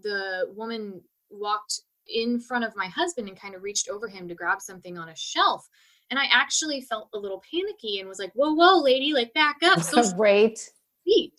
the 0.00 0.52
woman 0.54 1.02
walked 1.30 1.80
in 2.06 2.40
front 2.40 2.64
of 2.64 2.76
my 2.76 2.86
husband 2.86 3.28
and 3.28 3.40
kind 3.40 3.54
of 3.54 3.62
reached 3.62 3.88
over 3.88 4.08
him 4.08 4.28
to 4.28 4.34
grab 4.34 4.60
something 4.60 4.98
on 4.98 5.08
a 5.08 5.16
shelf. 5.16 5.68
And 6.10 6.18
I 6.18 6.26
actually 6.30 6.82
felt 6.82 7.08
a 7.14 7.18
little 7.18 7.42
panicky 7.50 7.98
and 7.98 8.08
was 8.08 8.18
like, 8.18 8.32
whoa, 8.34 8.52
whoa, 8.52 8.80
lady, 8.80 9.12
like 9.12 9.32
back 9.34 9.56
up. 9.62 9.78
So 9.82 10.02
right. 10.16 10.58
Feet. 11.04 11.32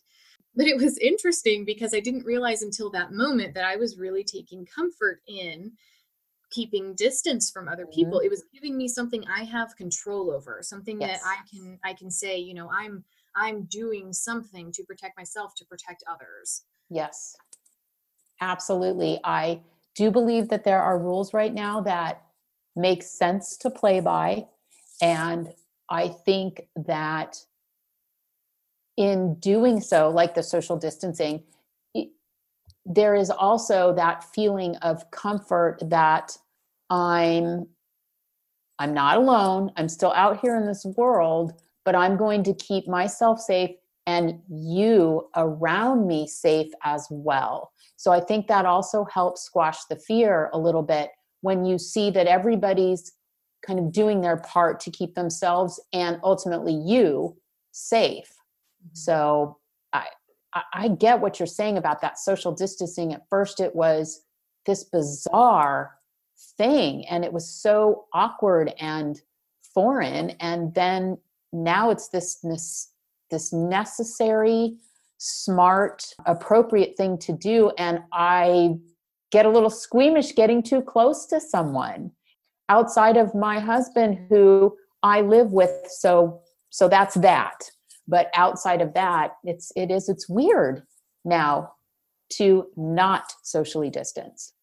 But 0.56 0.68
it 0.68 0.78
was 0.78 0.98
interesting 0.98 1.66
because 1.66 1.94
I 1.94 2.00
didn't 2.00 2.26
realize 2.26 2.62
until 2.62 2.90
that 2.92 3.12
moment 3.12 3.54
that 3.54 3.66
I 3.66 3.76
was 3.76 3.98
really 3.98 4.24
taking 4.24 4.66
comfort 4.66 5.22
in 5.28 5.72
keeping 6.52 6.96
distance 6.96 7.52
from 7.52 7.68
other 7.68 7.86
people. 7.86 8.20
Mm-hmm. 8.20 8.26
It 8.26 8.32
was 8.32 8.44
giving 8.54 8.78
me 8.78 8.88
something 8.88 9.24
I 9.28 9.44
have 9.44 9.76
control 9.76 10.32
over, 10.32 10.60
something 10.62 11.02
yes. 11.02 11.22
that 11.22 11.28
I 11.28 11.38
can 11.50 11.80
I 11.84 11.94
can 11.94 12.10
say, 12.10 12.38
you 12.38 12.54
know, 12.54 12.70
I'm 12.72 13.04
I'm 13.36 13.64
doing 13.64 14.14
something 14.14 14.72
to 14.72 14.84
protect 14.84 15.18
myself 15.18 15.54
to 15.56 15.66
protect 15.66 16.04
others. 16.10 16.64
Yes. 16.90 17.36
Absolutely. 18.42 19.20
I 19.24 19.62
do 19.96 20.12
believe 20.12 20.50
that 20.50 20.64
there 20.64 20.82
are 20.82 21.00
rules 21.00 21.34
right 21.34 21.54
now 21.54 21.82
that 21.82 22.22
make 22.76 23.04
sense 23.04 23.58
to 23.58 23.70
play 23.70 24.00
by 24.00 24.46
and 25.02 25.50
I 25.90 26.08
think 26.10 26.68
that 26.76 27.38
in 28.98 29.36
doing 29.36 29.82
so, 29.82 30.10
like 30.10 30.36
the 30.36 30.44
social 30.44 30.78
distancing, 30.78 31.44
there 32.86 33.16
is 33.16 33.30
also 33.30 33.94
that 33.96 34.24
feeling 34.24 34.76
of 34.78 35.10
comfort 35.12 35.80
that 35.90 36.38
I'm 36.90 37.68
I'm 38.78 38.94
not 38.94 39.18
alone. 39.18 39.72
I'm 39.78 39.88
still 39.88 40.12
out 40.12 40.42
here 40.42 40.58
in 40.58 40.66
this 40.66 40.86
world, 40.98 41.54
but 41.86 41.96
I'm 41.96 42.18
going 42.18 42.44
to 42.44 42.54
keep 42.54 42.90
myself 42.90 43.40
safe 43.40 43.72
and 44.06 44.42
you 44.50 45.30
around 45.36 46.08
me 46.08 46.28
safe 46.28 46.72
as 46.84 47.08
well. 47.10 47.72
So 47.96 48.12
I 48.12 48.20
think 48.20 48.48
that 48.48 48.66
also 48.66 49.06
helps 49.06 49.44
squash 49.44 49.86
the 49.86 49.96
fear 49.96 50.50
a 50.54 50.60
little 50.60 50.84
bit 50.84 51.12
when 51.42 51.66
you 51.66 51.80
see 51.80 52.12
that 52.12 52.28
everybody's 52.28 53.14
kind 53.66 53.80
of 53.80 53.92
doing 53.92 54.22
their 54.22 54.38
part 54.38 54.80
to 54.82 54.92
keep 54.92 55.16
themselves 55.16 55.82
and 55.94 56.20
ultimately 56.24 56.74
you 56.74 57.36
safe. 57.72 58.32
Mm-hmm. 58.86 58.96
So 58.96 59.58
I, 59.94 60.08
I 60.74 60.88
get 60.88 61.20
what 61.20 61.40
you're 61.40 61.48
saying 61.48 61.78
about 61.78 62.02
that 62.02 62.18
social 62.18 62.52
distancing. 62.52 63.14
At 63.14 63.28
first, 63.30 63.60
it 63.60 63.76
was 63.76 64.22
this 64.66 64.84
bizarre 64.84 65.96
thing, 66.58 67.06
and 67.08 67.24
it 67.24 67.34
was 67.34 67.50
so 67.50 68.06
awkward 68.14 68.74
and 68.80 69.22
foreign. 69.74 70.32
And 70.40 70.74
then 70.74 71.18
now 71.52 71.90
it's 71.90 72.10
this 72.10 72.40
this, 72.42 72.92
this 73.30 73.52
necessary, 73.52 74.78
smart, 75.18 76.14
appropriate 76.26 76.96
thing 76.98 77.18
to 77.20 77.34
do. 77.34 77.72
And 77.78 78.00
I 78.14 78.76
get 79.32 79.46
a 79.46 79.50
little 79.50 79.70
squeamish 79.70 80.34
getting 80.36 80.64
too 80.64 80.82
close 80.82 81.26
to 81.28 81.42
someone 81.42 82.12
outside 82.70 83.18
of 83.18 83.36
my 83.36 83.60
husband 83.60 84.18
who 84.30 84.76
I 85.04 85.22
live 85.22 85.52
with 85.52 85.88
so 85.90 86.42
so 86.70 86.88
that's 86.88 87.16
that 87.16 87.70
but 88.08 88.30
outside 88.36 88.82
of 88.82 88.94
that 88.94 89.34
it's 89.44 89.72
it 89.76 89.92
is 89.92 90.10
it's 90.10 90.30
weird 90.30 90.84
now 91.24 91.72
to 92.30 92.68
not 92.76 93.34
socially 93.44 93.90
distance 93.90 94.54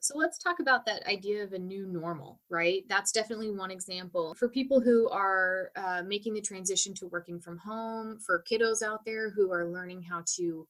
so 0.00 0.18
let's 0.18 0.36
talk 0.36 0.60
about 0.60 0.84
that 0.84 1.06
idea 1.06 1.42
of 1.42 1.54
a 1.54 1.58
new 1.58 1.86
normal, 1.86 2.38
right? 2.50 2.84
That's 2.90 3.10
definitely 3.10 3.50
one 3.50 3.70
example. 3.70 4.34
For 4.34 4.50
people 4.50 4.78
who 4.78 5.08
are 5.08 5.70
uh, 5.76 6.02
making 6.06 6.34
the 6.34 6.42
transition 6.42 6.92
to 6.96 7.06
working 7.06 7.40
from 7.40 7.56
home, 7.56 8.18
for 8.18 8.44
kiddos 8.46 8.82
out 8.82 9.06
there 9.06 9.30
who 9.30 9.50
are 9.50 9.66
learning 9.66 10.02
how 10.02 10.22
to 10.36 10.68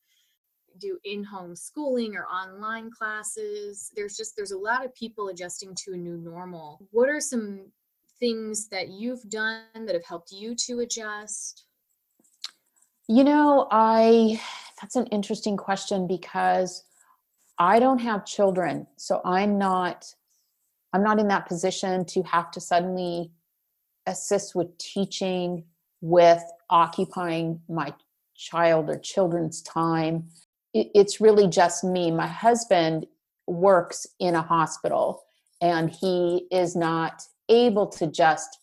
do 0.78 0.98
in-home 1.04 1.54
schooling 1.54 2.16
or 2.16 2.26
online 2.26 2.90
classes 2.90 3.90
there's 3.94 4.16
just 4.16 4.36
there's 4.36 4.50
a 4.50 4.58
lot 4.58 4.84
of 4.84 4.94
people 4.94 5.28
adjusting 5.28 5.74
to 5.74 5.92
a 5.92 5.96
new 5.96 6.16
normal 6.16 6.80
what 6.90 7.08
are 7.08 7.20
some 7.20 7.60
things 8.18 8.68
that 8.68 8.88
you've 8.88 9.28
done 9.28 9.62
that 9.74 9.94
have 9.94 10.04
helped 10.04 10.32
you 10.32 10.54
to 10.54 10.80
adjust 10.80 11.64
you 13.08 13.24
know 13.24 13.68
i 13.70 14.40
that's 14.80 14.96
an 14.96 15.06
interesting 15.06 15.56
question 15.56 16.06
because 16.06 16.84
i 17.58 17.78
don't 17.78 17.98
have 17.98 18.24
children 18.24 18.86
so 18.96 19.20
i'm 19.24 19.58
not 19.58 20.06
i'm 20.92 21.02
not 21.02 21.18
in 21.18 21.28
that 21.28 21.46
position 21.46 22.04
to 22.04 22.22
have 22.22 22.50
to 22.50 22.60
suddenly 22.60 23.30
assist 24.06 24.54
with 24.54 24.76
teaching 24.78 25.64
with 26.00 26.42
occupying 26.70 27.60
my 27.68 27.92
child 28.36 28.88
or 28.88 28.98
children's 28.98 29.62
time 29.62 30.28
it's 30.74 31.20
really 31.20 31.46
just 31.46 31.84
me. 31.84 32.10
My 32.10 32.26
husband 32.26 33.06
works 33.46 34.06
in 34.18 34.34
a 34.34 34.42
hospital 34.42 35.22
and 35.60 35.88
he 35.88 36.46
is 36.50 36.74
not 36.74 37.22
able 37.48 37.86
to 37.86 38.06
just 38.06 38.58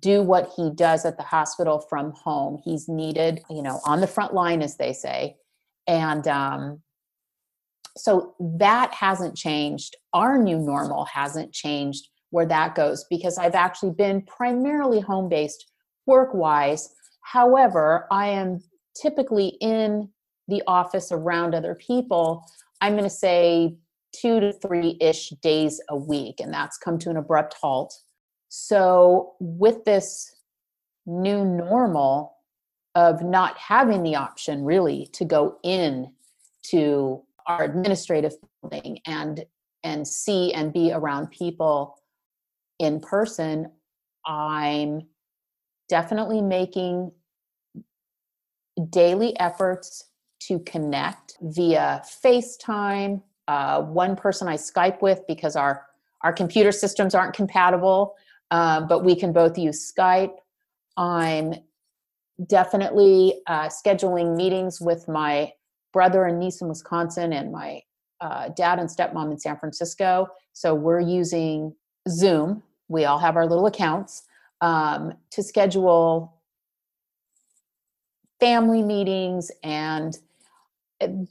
do 0.00 0.22
what 0.22 0.52
he 0.56 0.70
does 0.74 1.04
at 1.04 1.16
the 1.16 1.22
hospital 1.22 1.80
from 1.80 2.12
home. 2.12 2.60
He's 2.64 2.88
needed, 2.88 3.42
you 3.50 3.62
know, 3.62 3.80
on 3.84 4.00
the 4.00 4.06
front 4.06 4.32
line, 4.32 4.62
as 4.62 4.76
they 4.76 4.92
say. 4.92 5.36
And 5.86 6.26
um, 6.28 6.82
so 7.96 8.34
that 8.38 8.94
hasn't 8.94 9.36
changed. 9.36 9.96
Our 10.12 10.38
new 10.38 10.58
normal 10.58 11.04
hasn't 11.06 11.52
changed 11.52 12.08
where 12.30 12.46
that 12.46 12.74
goes 12.74 13.04
because 13.10 13.38
I've 13.38 13.54
actually 13.54 13.92
been 13.92 14.22
primarily 14.22 15.00
home 15.00 15.28
based 15.28 15.66
work 16.06 16.32
wise. 16.32 16.88
However, 17.22 18.06
I 18.10 18.28
am 18.28 18.60
typically 19.00 19.56
in 19.60 20.08
the 20.48 20.62
office 20.66 21.12
around 21.12 21.54
other 21.54 21.74
people, 21.74 22.44
I'm 22.80 22.92
going 22.92 23.04
to 23.04 23.10
say 23.10 23.76
two 24.14 24.40
to 24.40 24.52
three 24.52 24.96
ish 25.00 25.30
days 25.42 25.80
a 25.88 25.96
week, 25.96 26.40
and 26.40 26.52
that's 26.52 26.78
come 26.78 26.98
to 26.98 27.10
an 27.10 27.16
abrupt 27.16 27.54
halt. 27.60 27.94
So, 28.54 29.32
with 29.40 29.86
this 29.86 30.36
new 31.06 31.42
normal 31.42 32.36
of 32.94 33.22
not 33.22 33.56
having 33.56 34.02
the 34.02 34.16
option 34.16 34.62
really 34.62 35.08
to 35.14 35.24
go 35.24 35.56
in 35.62 36.12
to 36.64 37.22
our 37.46 37.64
administrative 37.64 38.34
building 38.60 38.98
and 39.06 39.46
and 39.84 40.06
see 40.06 40.52
and 40.52 40.70
be 40.70 40.92
around 40.92 41.30
people 41.30 41.96
in 42.78 43.00
person 43.00 43.72
i'm 44.26 45.00
definitely 45.88 46.42
making 46.42 47.10
daily 48.90 49.38
efforts 49.40 50.04
to 50.40 50.58
connect 50.60 51.38
via 51.40 52.02
FaceTime. 52.24 53.22
Uh, 53.48 53.82
one 53.82 54.14
person 54.14 54.46
I 54.46 54.56
Skype 54.56 55.00
with 55.00 55.22
because 55.26 55.56
our 55.56 55.86
our 56.22 56.32
computer 56.32 56.70
systems 56.70 57.14
aren't 57.14 57.34
compatible, 57.34 58.14
uh, 58.52 58.82
but 58.82 59.02
we 59.02 59.16
can 59.16 59.32
both 59.32 59.56
use 59.56 59.92
Skype. 59.92 60.36
I'm 60.98 61.54
definitely 62.46 63.40
uh, 63.46 63.68
scheduling 63.68 64.36
meetings 64.36 64.78
with 64.78 65.08
my 65.08 65.52
brother 65.92 66.26
and 66.26 66.38
niece 66.38 66.60
in 66.60 66.68
Wisconsin 66.68 67.32
and 67.32 67.50
my 67.50 67.80
uh, 68.20 68.50
dad 68.50 68.78
and 68.78 68.90
stepmom 68.90 69.32
in 69.32 69.38
San 69.38 69.56
Francisco. 69.56 70.28
So 70.52 70.74
we're 70.74 71.00
using 71.00 71.74
Zoom. 72.08 72.62
We 72.88 73.06
all 73.06 73.18
have 73.18 73.36
our 73.36 73.46
little 73.46 73.66
accounts 73.66 74.24
um, 74.60 75.14
to 75.30 75.42
schedule 75.42 76.34
family 78.38 78.82
meetings 78.82 79.50
and 79.62 80.18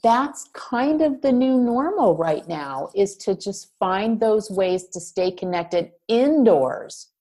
that's 0.02 0.50
kind 0.52 1.00
of 1.00 1.22
the 1.22 1.32
new 1.32 1.58
normal 1.58 2.16
right 2.16 2.46
now 2.46 2.90
is 2.94 3.16
to 3.16 3.34
just 3.34 3.70
find 3.78 4.20
those 4.20 4.50
ways 4.50 4.88
to 4.88 5.00
stay 5.00 5.30
connected 5.30 5.92
indoors 6.08 7.11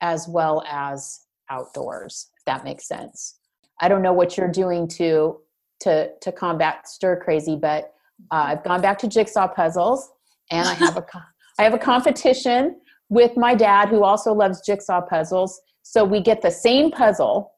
as 0.00 0.28
well 0.28 0.62
as 0.68 1.20
outdoors 1.50 2.28
if 2.36 2.44
that 2.44 2.64
makes 2.64 2.86
sense. 2.86 3.38
I 3.80 3.88
don't 3.88 4.02
know 4.02 4.12
what 4.12 4.36
you're 4.36 4.50
doing 4.50 4.88
to 4.88 5.38
to 5.80 6.10
to 6.20 6.32
combat 6.32 6.88
stir 6.88 7.20
crazy 7.20 7.54
but 7.54 7.94
uh, 8.32 8.46
i've 8.48 8.64
gone 8.64 8.80
back 8.80 8.98
to 8.98 9.06
jigsaw 9.06 9.46
puzzles 9.46 10.10
and 10.50 10.66
i 10.66 10.74
have 10.74 10.96
a 10.96 11.06
i 11.60 11.62
have 11.62 11.72
a 11.72 11.78
competition 11.78 12.74
with 13.08 13.36
my 13.36 13.54
dad 13.54 13.88
who 13.88 14.04
also 14.04 14.32
loves 14.32 14.60
jigsaw 14.64 15.00
puzzles. 15.00 15.60
So 15.82 16.04
we 16.04 16.20
get 16.20 16.42
the 16.42 16.50
same 16.50 16.90
puzzle 16.90 17.52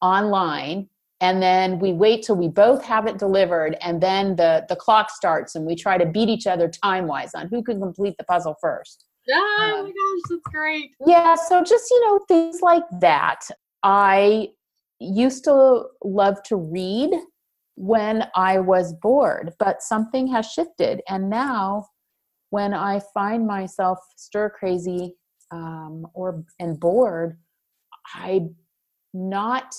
online 0.00 0.88
and 1.20 1.42
then 1.42 1.78
we 1.78 1.92
wait 1.92 2.22
till 2.22 2.36
we 2.36 2.48
both 2.48 2.82
have 2.82 3.06
it 3.06 3.18
delivered 3.18 3.76
and 3.82 4.00
then 4.00 4.36
the 4.36 4.64
the 4.70 4.76
clock 4.76 5.10
starts 5.10 5.54
and 5.54 5.66
we 5.66 5.76
try 5.76 5.98
to 5.98 6.06
beat 6.06 6.30
each 6.30 6.46
other 6.46 6.68
time 6.68 7.06
wise 7.06 7.34
on 7.34 7.48
who 7.48 7.62
can 7.62 7.78
complete 7.78 8.16
the 8.16 8.24
puzzle 8.24 8.56
first 8.62 9.04
oh 9.34 9.82
my 9.82 9.88
gosh 9.88 10.30
that's 10.30 10.42
great 10.52 10.90
yeah 11.06 11.34
so 11.34 11.62
just 11.62 11.90
you 11.90 12.06
know 12.06 12.20
things 12.28 12.60
like 12.62 12.84
that 13.00 13.40
i 13.82 14.48
used 14.98 15.44
to 15.44 15.84
love 16.04 16.42
to 16.42 16.56
read 16.56 17.10
when 17.76 18.26
i 18.34 18.58
was 18.58 18.92
bored 18.94 19.52
but 19.58 19.82
something 19.82 20.26
has 20.26 20.46
shifted 20.46 21.00
and 21.08 21.30
now 21.30 21.86
when 22.50 22.74
i 22.74 23.00
find 23.14 23.46
myself 23.46 23.98
stir 24.16 24.50
crazy 24.50 25.14
um, 25.52 26.06
or 26.14 26.44
and 26.58 26.78
bored 26.78 27.38
i 28.14 28.40
not 29.14 29.74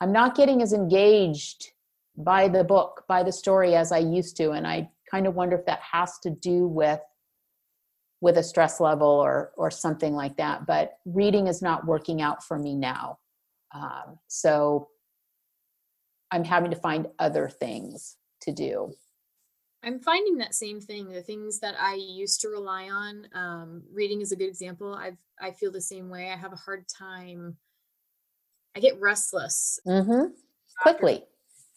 I'm 0.00 0.12
not 0.12 0.34
getting 0.34 0.62
as 0.62 0.72
engaged 0.72 1.68
by 2.16 2.48
the 2.48 2.64
book, 2.64 3.04
by 3.08 3.22
the 3.22 3.32
story 3.32 3.74
as 3.74 3.92
I 3.92 3.98
used 3.98 4.36
to. 4.38 4.50
And 4.50 4.66
I 4.66 4.90
kind 5.10 5.26
of 5.26 5.34
wonder 5.34 5.56
if 5.56 5.66
that 5.66 5.80
has 5.92 6.18
to 6.22 6.30
do 6.30 6.66
with 6.66 7.00
with 8.20 8.38
a 8.38 8.42
stress 8.42 8.80
level 8.80 9.08
or 9.08 9.52
or 9.56 9.70
something 9.70 10.14
like 10.14 10.36
that. 10.36 10.66
But 10.66 10.98
reading 11.04 11.46
is 11.46 11.62
not 11.62 11.86
working 11.86 12.22
out 12.22 12.42
for 12.42 12.58
me 12.58 12.74
now. 12.74 13.18
Um, 13.74 14.18
so 14.26 14.88
I'm 16.30 16.44
having 16.44 16.70
to 16.70 16.76
find 16.76 17.08
other 17.18 17.48
things 17.48 18.16
to 18.42 18.52
do. 18.52 18.92
I'm 19.82 20.00
finding 20.00 20.38
that 20.38 20.54
same 20.54 20.80
thing. 20.80 21.12
The 21.12 21.22
things 21.22 21.60
that 21.60 21.76
I 21.78 21.94
used 21.94 22.40
to 22.40 22.48
rely 22.48 22.88
on, 22.90 23.28
um, 23.34 23.82
reading 23.92 24.20
is 24.20 24.32
a 24.32 24.36
good 24.36 24.48
example. 24.48 24.94
I've 24.94 25.18
I 25.40 25.52
feel 25.52 25.70
the 25.70 25.80
same 25.80 26.08
way. 26.08 26.30
I 26.30 26.36
have 26.36 26.52
a 26.52 26.56
hard 26.56 26.86
time. 26.88 27.56
I 28.74 28.80
get 28.80 29.00
restless 29.00 29.78
mm-hmm. 29.86 30.32
quickly. 30.82 31.24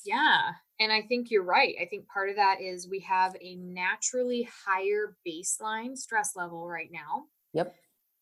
Yeah, 0.05 0.53
and 0.79 0.91
I 0.91 1.01
think 1.01 1.29
you're 1.29 1.43
right. 1.43 1.75
I 1.81 1.85
think 1.85 2.07
part 2.07 2.29
of 2.29 2.37
that 2.37 2.61
is 2.61 2.87
we 2.87 3.01
have 3.01 3.35
a 3.41 3.55
naturally 3.55 4.47
higher 4.65 5.15
baseline 5.27 5.97
stress 5.97 6.35
level 6.35 6.67
right 6.67 6.89
now. 6.91 7.25
Yep. 7.53 7.75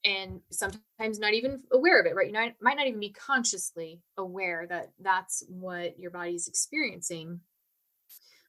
And 0.03 0.41
sometimes 0.51 1.19
not 1.19 1.33
even 1.33 1.63
aware 1.71 1.99
of 1.99 2.05
it, 2.05 2.15
right? 2.15 2.27
You 2.27 2.33
know, 2.33 2.47
might 2.61 2.77
not 2.77 2.87
even 2.87 2.99
be 2.99 3.11
consciously 3.11 4.01
aware 4.17 4.65
that 4.69 4.91
that's 4.99 5.43
what 5.49 5.99
your 5.99 6.11
body's 6.11 6.47
experiencing. 6.47 7.41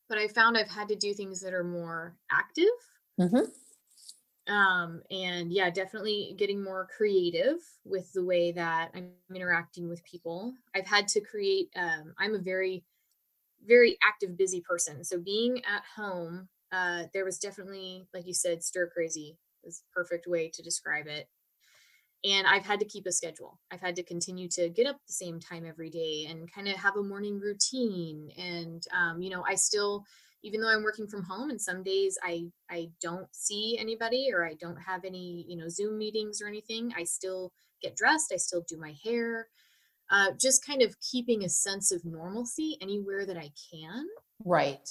But 0.09 0.19
I 0.19 0.29
found 0.29 0.57
I've 0.57 0.71
had 0.71 0.89
to 0.89 0.97
do 0.97 1.13
things 1.13 1.41
that 1.41 1.53
are 1.53 1.65
more 1.65 2.17
active. 2.31 2.65
Mm-hmm. 3.21 4.53
Um, 4.53 5.03
and 5.11 5.53
yeah, 5.53 5.69
definitely 5.69 6.35
getting 6.39 6.63
more 6.63 6.89
creative 6.97 7.59
with 7.85 8.11
the 8.15 8.25
way 8.25 8.53
that 8.53 8.91
I'm 8.95 9.11
interacting 9.35 9.89
with 9.89 10.03
people. 10.05 10.55
I've 10.75 10.87
had 10.87 11.09
to 11.09 11.21
create, 11.21 11.69
um, 11.77 12.15
I'm 12.19 12.35
a 12.35 12.39
very 12.39 12.85
very 13.67 13.99
active, 14.07 14.37
busy 14.37 14.61
person. 14.61 15.05
So 15.05 15.19
being 15.19 15.59
at 15.65 15.83
home, 15.97 16.49
uh, 16.73 17.05
there 17.13 17.25
was 17.25 17.39
definitely, 17.39 18.07
like 18.15 18.27
you 18.27 18.35
said, 18.35 18.63
stir 18.63 18.89
crazy 18.89 19.39
is 19.65 19.83
perfect 19.93 20.27
way 20.27 20.51
to 20.55 20.63
describe 20.63 21.07
it. 21.07 21.29
And 22.25 22.47
I've 22.47 22.67
had 22.67 22.81
to 22.81 22.87
keep 22.87 23.07
a 23.07 23.13
schedule. 23.13 23.61
I've 23.71 23.81
had 23.81 23.95
to 23.97 24.03
continue 24.03 24.49
to 24.51 24.69
get 24.69 24.87
up 24.87 24.97
the 25.07 25.13
same 25.13 25.39
time 25.39 25.65
every 25.65 25.89
day 25.89 26.27
and 26.29 26.53
kind 26.53 26.67
of 26.69 26.77
have 26.77 26.97
a 26.97 27.03
morning 27.03 27.39
routine. 27.39 28.31
And 28.37 28.83
um, 28.93 29.23
you 29.23 29.31
know, 29.31 29.45
I 29.47 29.55
still, 29.55 30.05
even 30.43 30.61
though 30.61 30.69
I'm 30.69 30.83
working 30.83 31.07
from 31.07 31.23
home, 31.23 31.51
and 31.51 31.61
some 31.61 31.85
days 31.85 32.19
I 32.23 32.47
I 32.69 32.91
don't 33.01 33.29
see 33.33 33.79
anybody 33.79 34.31
or 34.35 34.45
I 34.45 34.55
don't 34.55 34.81
have 34.81 35.05
any 35.05 35.45
you 35.49 35.57
know 35.57 35.69
Zoom 35.69 35.97
meetings 35.97 36.43
or 36.43 36.49
anything, 36.49 36.93
I 36.97 37.05
still 37.05 37.53
get 37.81 37.95
dressed. 37.95 38.33
I 38.33 38.37
still 38.37 38.65
do 38.69 38.79
my 38.79 38.95
hair 39.05 39.47
uh, 40.11 40.33
just 40.39 40.65
kind 40.65 40.83
of 40.83 40.99
keeping 41.01 41.45
a 41.45 41.49
sense 41.49 41.93
of 41.93 42.05
normalcy 42.05 42.77
anywhere 42.81 43.27
that 43.27 43.37
I 43.37 43.51
can. 43.71 44.07
Right. 44.45 44.89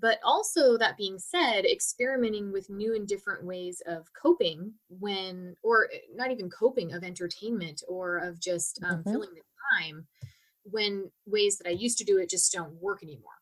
But 0.00 0.18
also, 0.24 0.78
that 0.78 0.96
being 0.96 1.18
said, 1.18 1.66
experimenting 1.66 2.50
with 2.50 2.70
new 2.70 2.94
and 2.94 3.06
different 3.06 3.44
ways 3.44 3.82
of 3.86 4.06
coping 4.20 4.72
when, 4.88 5.54
or 5.62 5.88
eh, 5.92 5.98
not 6.14 6.30
even 6.30 6.48
coping, 6.48 6.94
of 6.94 7.04
entertainment 7.04 7.82
or 7.86 8.16
of 8.16 8.40
just 8.40 8.80
um, 8.84 8.98
mm-hmm. 8.98 9.10
filling 9.10 9.30
the 9.34 9.42
time 9.78 10.06
when 10.64 11.10
ways 11.26 11.58
that 11.58 11.68
I 11.68 11.72
used 11.72 11.98
to 11.98 12.04
do 12.04 12.18
it 12.18 12.30
just 12.30 12.52
don't 12.52 12.72
work 12.80 13.02
anymore. 13.02 13.32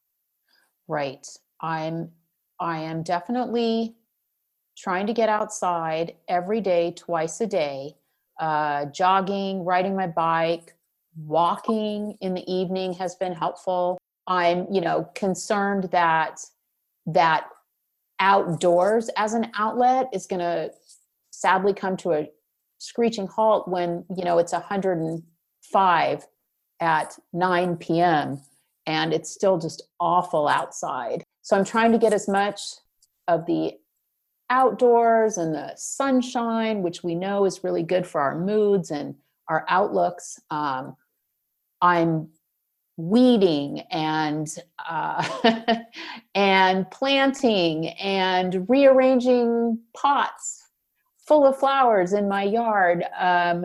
Right. 0.88 1.24
I'm, 1.60 2.10
I 2.58 2.80
am 2.80 3.04
definitely 3.04 3.94
trying 4.76 5.06
to 5.06 5.12
get 5.12 5.28
outside 5.28 6.16
every 6.26 6.60
day, 6.60 6.92
twice 6.96 7.40
a 7.40 7.46
day, 7.46 7.94
uh, 8.40 8.86
jogging, 8.86 9.64
riding 9.64 9.94
my 9.94 10.08
bike, 10.08 10.74
walking 11.16 12.16
in 12.20 12.34
the 12.34 12.52
evening 12.52 12.92
has 12.92 13.16
been 13.16 13.32
helpful 13.32 13.98
i'm 14.26 14.66
you 14.70 14.80
know 14.80 15.08
concerned 15.14 15.84
that 15.90 16.40
that 17.06 17.46
outdoors 18.20 19.10
as 19.16 19.32
an 19.32 19.50
outlet 19.56 20.08
is 20.12 20.26
going 20.26 20.40
to 20.40 20.70
sadly 21.30 21.72
come 21.72 21.96
to 21.96 22.12
a 22.12 22.28
screeching 22.78 23.26
halt 23.26 23.66
when 23.66 24.04
you 24.16 24.24
know 24.24 24.38
it's 24.38 24.52
105 24.52 26.26
at 26.80 27.18
9 27.32 27.76
p.m 27.76 28.40
and 28.86 29.12
it's 29.12 29.30
still 29.30 29.58
just 29.58 29.82
awful 29.98 30.46
outside 30.46 31.24
so 31.42 31.56
i'm 31.56 31.64
trying 31.64 31.92
to 31.92 31.98
get 31.98 32.12
as 32.12 32.28
much 32.28 32.60
of 33.26 33.46
the 33.46 33.72
outdoors 34.48 35.38
and 35.38 35.54
the 35.54 35.72
sunshine 35.76 36.82
which 36.82 37.02
we 37.02 37.14
know 37.14 37.44
is 37.44 37.64
really 37.64 37.82
good 37.82 38.06
for 38.06 38.20
our 38.20 38.38
moods 38.38 38.90
and 38.90 39.14
our 39.50 39.66
outlooks. 39.68 40.40
Um, 40.50 40.96
I'm 41.82 42.28
weeding 42.96 43.80
and 43.90 44.48
uh, 44.88 45.26
and 46.34 46.90
planting 46.90 47.88
and 47.88 48.66
rearranging 48.68 49.78
pots 49.96 50.62
full 51.26 51.46
of 51.46 51.56
flowers 51.56 52.12
in 52.12 52.28
my 52.28 52.42
yard. 52.42 53.04
Um, 53.18 53.64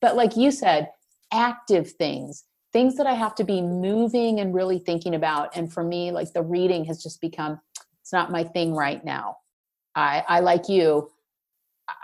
but 0.00 0.16
like 0.16 0.36
you 0.36 0.50
said, 0.50 0.90
active 1.32 1.92
things, 1.92 2.44
things 2.72 2.96
that 2.96 3.06
I 3.06 3.14
have 3.14 3.34
to 3.36 3.44
be 3.44 3.62
moving 3.62 4.40
and 4.40 4.54
really 4.54 4.78
thinking 4.78 5.14
about. 5.14 5.56
And 5.56 5.72
for 5.72 5.82
me, 5.82 6.12
like 6.12 6.32
the 6.32 6.42
reading 6.42 6.84
has 6.84 7.02
just 7.02 7.20
become 7.20 7.60
it's 8.02 8.12
not 8.12 8.30
my 8.30 8.44
thing 8.44 8.74
right 8.74 9.02
now. 9.02 9.38
I, 9.94 10.24
I 10.28 10.40
like 10.40 10.68
you, 10.68 11.10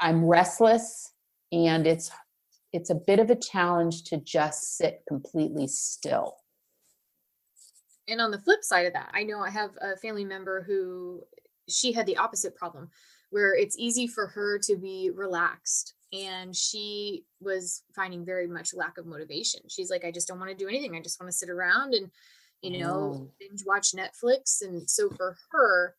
I'm 0.01 0.25
restless 0.25 1.13
and 1.53 1.87
it's 1.87 2.11
it's 2.73 2.91
a 2.91 2.95
bit 2.95 3.19
of 3.19 3.31
a 3.31 3.37
challenge 3.37 4.05
to 4.05 4.17
just 4.19 4.77
sit 4.77 5.03
completely 5.09 5.67
still. 5.67 6.37
And 8.09 8.21
on 8.21 8.31
the 8.31 8.41
flip 8.41 8.65
side 8.65 8.87
of 8.87 8.93
that 8.95 9.11
i 9.15 9.23
know 9.23 9.39
i 9.41 9.51
have 9.51 9.71
a 9.81 9.97
family 9.97 10.25
member 10.25 10.63
who 10.63 11.23
she 11.69 11.93
had 11.93 12.07
the 12.07 12.17
opposite 12.17 12.57
problem 12.57 12.91
where 13.31 13.55
it's 13.55 13.79
easy 13.79 14.09
for 14.09 14.27
her 14.27 14.59
to 14.59 14.77
be 14.77 15.11
relaxed 15.15 15.95
and 16.13 16.55
she 16.55 17.25
was 17.41 17.83
finding 17.95 18.25
very 18.25 18.49
much 18.49 18.75
lack 18.75 18.99
of 18.99 19.07
motivation. 19.07 19.61
She's 19.69 19.91
like 19.91 20.05
i 20.05 20.11
just 20.11 20.29
don't 20.29 20.39
want 20.39 20.51
to 20.51 20.57
do 20.57 20.69
anything. 20.69 20.97
I 20.97 21.01
just 21.01 21.21
want 21.21 21.31
to 21.31 21.37
sit 21.37 21.51
around 21.51 21.95
and 21.95 22.11
you 22.63 22.79
know 22.79 23.15
oh. 23.17 23.31
binge 23.39 23.65
watch 23.67 23.93
netflix. 23.93 24.63
And 24.63 24.89
so 24.89 25.09
for 25.11 25.37
her 25.53 25.95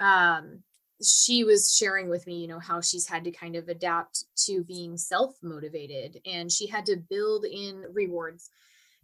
um 0.00 0.62
she 1.02 1.44
was 1.44 1.74
sharing 1.74 2.08
with 2.08 2.26
me, 2.26 2.40
you 2.40 2.48
know, 2.48 2.58
how 2.58 2.80
she's 2.80 3.06
had 3.06 3.24
to 3.24 3.30
kind 3.30 3.56
of 3.56 3.68
adapt 3.68 4.24
to 4.46 4.64
being 4.64 4.96
self 4.96 5.36
motivated 5.42 6.20
and 6.24 6.50
she 6.50 6.66
had 6.66 6.86
to 6.86 6.96
build 6.96 7.44
in 7.44 7.84
rewards 7.92 8.50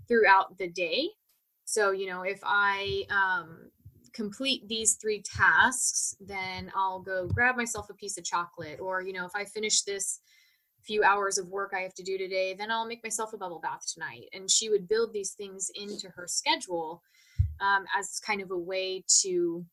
throughout 0.09 0.57
the 0.59 0.69
day. 0.69 1.09
So, 1.65 1.91
you 1.91 2.07
know, 2.07 2.23
if 2.23 2.41
I 2.43 3.05
um, 3.11 3.71
complete 4.13 4.67
these 4.69 4.95
three 4.95 5.23
tasks, 5.23 6.17
then 6.21 6.73
I'll 6.75 7.01
go 7.01 7.27
grab 7.27 7.57
myself 7.57 7.89
a 7.91 7.95
piece 7.95 8.19
of 8.19 8.25
chocolate. 8.25 8.81
Or, 8.81 9.03
you 9.03 9.13
know, 9.13 9.25
if 9.25 9.33
I 9.35 9.45
finish 9.45 9.83
this 9.83 10.21
few 10.83 11.05
hours 11.05 11.39
of 11.39 11.49
work 11.49 11.73
I 11.77 11.81
have 11.81 11.95
to 11.95 12.03
do 12.03 12.19
today, 12.19 12.55
then 12.55 12.71
I'll 12.71 12.87
make 12.87 13.05
myself 13.05 13.33
a 13.33 13.39
bubble 13.39 13.61
bath 13.61 13.85
tonight. 13.93 14.25
And 14.33 14.51
she 14.51 14.69
would 14.69 14.89
build 14.89 15.13
these 15.13 15.33
things 15.33 15.71
into 15.75 16.09
her 16.11 16.27
schedule 16.27 17.03
um, 17.61 17.85
as 17.97 18.19
kind 18.19 18.43
of 18.43 18.51
a 18.51 18.59
way 18.59 19.05
to 19.23 19.65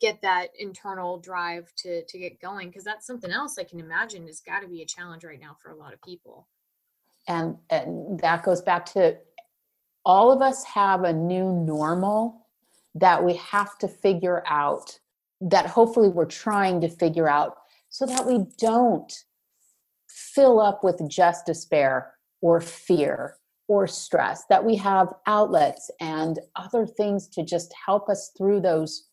get 0.00 0.20
that 0.22 0.48
internal 0.58 1.18
drive 1.18 1.72
to 1.76 2.04
to 2.04 2.18
get 2.18 2.40
going 2.40 2.68
because 2.68 2.84
that's 2.84 3.06
something 3.06 3.30
else 3.30 3.58
i 3.58 3.64
can 3.64 3.80
imagine 3.80 4.26
has 4.26 4.40
got 4.40 4.60
to 4.60 4.68
be 4.68 4.82
a 4.82 4.86
challenge 4.86 5.24
right 5.24 5.40
now 5.40 5.56
for 5.60 5.70
a 5.70 5.76
lot 5.76 5.92
of 5.92 6.02
people. 6.02 6.46
And 7.28 7.56
and 7.70 8.18
that 8.20 8.44
goes 8.44 8.62
back 8.62 8.86
to 8.92 9.16
all 10.04 10.30
of 10.30 10.40
us 10.40 10.62
have 10.64 11.02
a 11.02 11.12
new 11.12 11.52
normal 11.52 12.46
that 12.94 13.22
we 13.22 13.34
have 13.34 13.76
to 13.78 13.88
figure 13.88 14.42
out 14.46 14.98
that 15.40 15.66
hopefully 15.66 16.08
we're 16.08 16.24
trying 16.24 16.80
to 16.80 16.88
figure 16.88 17.28
out 17.28 17.56
so 17.88 18.06
that 18.06 18.26
we 18.26 18.46
don't 18.58 19.12
fill 20.08 20.60
up 20.60 20.84
with 20.84 21.00
just 21.08 21.44
despair 21.44 22.14
or 22.40 22.60
fear 22.60 23.36
or 23.68 23.86
stress 23.86 24.44
that 24.48 24.64
we 24.64 24.76
have 24.76 25.12
outlets 25.26 25.90
and 26.00 26.38
other 26.54 26.86
things 26.86 27.26
to 27.26 27.44
just 27.44 27.74
help 27.84 28.08
us 28.08 28.30
through 28.38 28.60
those 28.60 29.08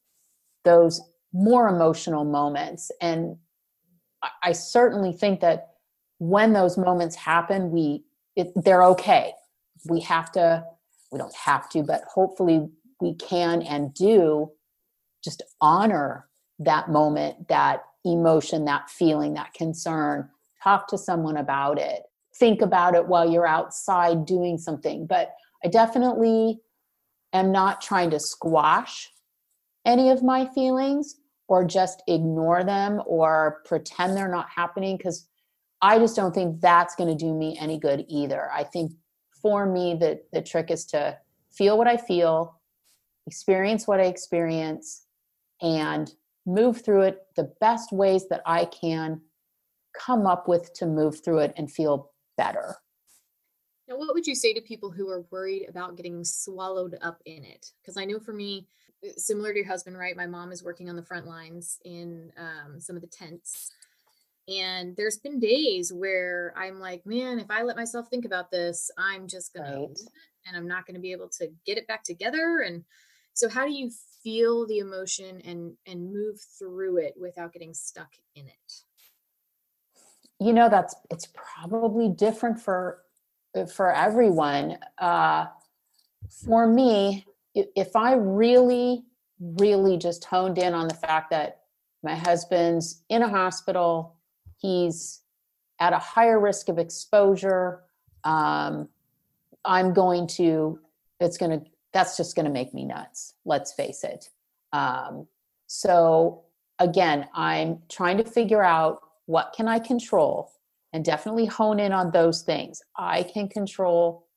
those 0.63 1.01
more 1.33 1.67
emotional 1.67 2.25
moments. 2.25 2.91
And 3.01 3.37
I 4.41 4.53
certainly 4.53 5.11
think 5.11 5.41
that 5.41 5.69
when 6.19 6.53
those 6.53 6.77
moments 6.77 7.15
happen, 7.15 7.71
we 7.71 8.03
it, 8.35 8.51
they're 8.55 8.83
okay. 8.83 9.33
We 9.85 9.99
have 10.01 10.31
to, 10.33 10.63
we 11.11 11.19
don't 11.19 11.35
have 11.35 11.69
to, 11.69 11.83
but 11.83 12.03
hopefully 12.03 12.67
we 12.99 13.15
can 13.15 13.61
and 13.61 13.93
do 13.93 14.51
just 15.23 15.43
honor 15.61 16.27
that 16.59 16.89
moment, 16.89 17.47
that 17.49 17.83
emotion, 18.05 18.65
that 18.65 18.89
feeling, 18.89 19.33
that 19.33 19.53
concern. 19.53 20.29
Talk 20.63 20.87
to 20.87 20.97
someone 20.97 21.37
about 21.37 21.77
it. 21.79 22.03
Think 22.35 22.61
about 22.61 22.95
it 22.95 23.07
while 23.07 23.29
you're 23.29 23.47
outside 23.47 24.25
doing 24.25 24.57
something. 24.57 25.05
But 25.05 25.35
I 25.63 25.67
definitely 25.67 26.59
am 27.33 27.51
not 27.51 27.81
trying 27.81 28.09
to 28.11 28.19
squash 28.19 29.11
any 29.85 30.09
of 30.09 30.23
my 30.23 30.45
feelings 30.45 31.15
or 31.47 31.65
just 31.65 32.03
ignore 32.07 32.63
them 32.63 33.01
or 33.05 33.61
pretend 33.65 34.15
they're 34.15 34.27
not 34.27 34.49
happening 34.49 34.97
because 34.97 35.27
I 35.81 35.99
just 35.99 36.15
don't 36.15 36.33
think 36.33 36.61
that's 36.61 36.95
going 36.95 37.09
to 37.09 37.15
do 37.15 37.33
me 37.33 37.57
any 37.59 37.77
good 37.77 38.05
either. 38.07 38.49
I 38.51 38.63
think 38.63 38.93
for 39.41 39.65
me 39.65 39.95
the 39.95 40.21
the 40.31 40.41
trick 40.41 40.71
is 40.71 40.85
to 40.87 41.17
feel 41.51 41.77
what 41.77 41.87
I 41.87 41.97
feel, 41.97 42.59
experience 43.27 43.87
what 43.87 43.99
I 43.99 44.05
experience 44.05 45.05
and 45.61 46.11
move 46.45 46.83
through 46.83 47.03
it 47.03 47.19
the 47.35 47.53
best 47.59 47.91
ways 47.91 48.27
that 48.29 48.41
I 48.45 48.65
can 48.65 49.21
come 49.93 50.25
up 50.25 50.47
with 50.47 50.73
to 50.73 50.85
move 50.85 51.23
through 51.23 51.39
it 51.39 51.53
and 51.55 51.71
feel 51.71 52.11
better. 52.37 52.77
Now, 53.87 53.97
what 53.97 54.13
would 54.13 54.25
you 54.25 54.35
say 54.35 54.53
to 54.53 54.61
people 54.61 54.91
who 54.91 55.09
are 55.09 55.25
worried 55.29 55.67
about 55.69 55.97
getting 55.97 56.23
swallowed 56.23 56.97
up 57.01 57.21
in 57.25 57.43
it? 57.43 57.71
Because 57.81 57.97
I 57.97 58.05
know 58.05 58.19
for 58.19 58.33
me, 58.33 58.67
similar 59.17 59.51
to 59.51 59.59
your 59.59 59.67
husband, 59.67 59.97
right? 59.97 60.15
My 60.15 60.27
mom 60.27 60.51
is 60.51 60.63
working 60.63 60.89
on 60.89 60.95
the 60.95 61.03
front 61.03 61.27
lines 61.27 61.79
in 61.85 62.31
um, 62.37 62.79
some 62.79 62.95
of 62.95 63.01
the 63.01 63.07
tents. 63.07 63.71
And 64.47 64.95
there's 64.97 65.17
been 65.17 65.39
days 65.39 65.93
where 65.93 66.53
I'm 66.57 66.79
like, 66.79 67.05
man, 67.05 67.39
if 67.39 67.49
I 67.49 67.63
let 67.63 67.77
myself 67.77 68.09
think 68.09 68.25
about 68.25 68.51
this, 68.51 68.91
I'm 68.97 69.27
just 69.27 69.53
going 69.53 69.71
right. 69.71 69.95
to 69.95 70.03
and 70.45 70.57
I'm 70.57 70.67
not 70.67 70.85
going 70.85 70.95
to 70.95 71.01
be 71.01 71.11
able 71.11 71.29
to 71.39 71.49
get 71.65 71.77
it 71.77 71.87
back 71.87 72.03
together. 72.03 72.63
And 72.65 72.83
so, 73.33 73.49
how 73.49 73.65
do 73.65 73.71
you 73.71 73.89
feel 74.23 74.65
the 74.67 74.79
emotion 74.79 75.41
and 75.45 75.73
and 75.85 76.13
move 76.13 76.39
through 76.59 76.97
it 76.97 77.13
without 77.19 77.53
getting 77.53 77.73
stuck 77.73 78.11
in 78.35 78.47
it? 78.47 78.73
You 80.39 80.53
know, 80.53 80.69
that's 80.69 80.95
it's 81.09 81.27
probably 81.33 82.09
different 82.09 82.59
for 82.59 82.99
for 83.73 83.93
everyone. 83.93 84.77
Uh, 84.97 85.45
for 86.29 86.67
me, 86.67 87.25
if 87.55 87.95
I 87.95 88.13
really, 88.13 89.03
really 89.39 89.97
just 89.97 90.25
honed 90.25 90.57
in 90.57 90.73
on 90.73 90.87
the 90.87 90.95
fact 90.95 91.29
that 91.31 91.61
my 92.03 92.15
husband's 92.15 93.03
in 93.09 93.21
a 93.21 93.29
hospital, 93.29 94.15
he's 94.57 95.21
at 95.79 95.93
a 95.93 95.99
higher 95.99 96.39
risk 96.39 96.69
of 96.69 96.77
exposure, 96.77 97.81
um, 98.23 98.89
I'm 99.65 99.93
going 99.93 100.27
to, 100.27 100.79
it's 101.19 101.37
going 101.37 101.59
to, 101.59 101.65
that's 101.93 102.17
just 102.17 102.35
going 102.35 102.45
to 102.45 102.51
make 102.51 102.73
me 102.73 102.85
nuts. 102.85 103.35
Let's 103.45 103.73
face 103.73 104.03
it. 104.03 104.29
Um, 104.71 105.27
so 105.67 106.43
again, 106.79 107.27
I'm 107.33 107.79
trying 107.89 108.17
to 108.17 108.23
figure 108.23 108.63
out 108.63 109.01
what 109.25 109.53
can 109.55 109.67
I 109.67 109.79
control 109.79 110.51
and 110.91 111.03
definitely 111.03 111.45
hone 111.45 111.79
in 111.79 111.91
on 111.91 112.11
those 112.11 112.41
things. 112.41 112.81
I 112.97 113.23
can 113.23 113.47
control 113.47 114.27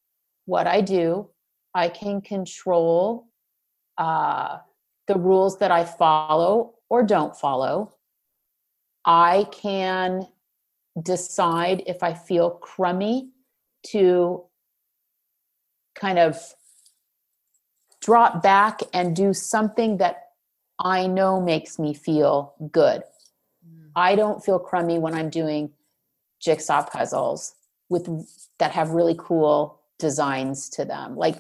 what 0.47 0.67
I 0.67 0.81
do. 0.81 1.29
I 1.77 1.91
can 1.91 2.23
control 2.23 3.29
uh, 3.99 4.61
the 5.09 5.15
rules 5.15 5.59
that 5.59 5.71
I 5.71 5.85
follow 5.85 6.77
or 6.89 7.03
don't 7.03 7.37
follow. 7.37 7.93
I 9.05 9.47
can 9.53 10.27
decide 11.01 11.83
if 11.87 12.03
I 12.03 12.15
feel 12.15 12.51
crummy 12.51 13.29
to 13.89 14.45
kind 15.95 16.19
of 16.19 16.41
drop 18.01 18.43
back 18.43 18.81
and 18.95 19.15
do 19.15 19.35
something 19.35 19.99
that 19.99 20.31
I 20.79 21.07
know 21.07 21.43
makes 21.43 21.79
me 21.79 21.93
feel 21.93 22.55
good. 22.73 23.03
Mm. 23.69 23.91
I 23.95 24.15
don't 24.17 24.43
feel 24.43 24.59
crummy 24.59 24.99
when 24.99 25.15
I'm 25.15 25.29
doing 25.29 25.73
jigsaw 26.41 26.87
puzzles 26.87 27.55
with 27.91 28.09
that 28.59 28.73
have 28.73 28.91
really 28.91 29.17
cool 29.19 29.83
designs 29.99 30.71
to 30.71 30.87
them. 30.87 31.17
Like 31.17 31.37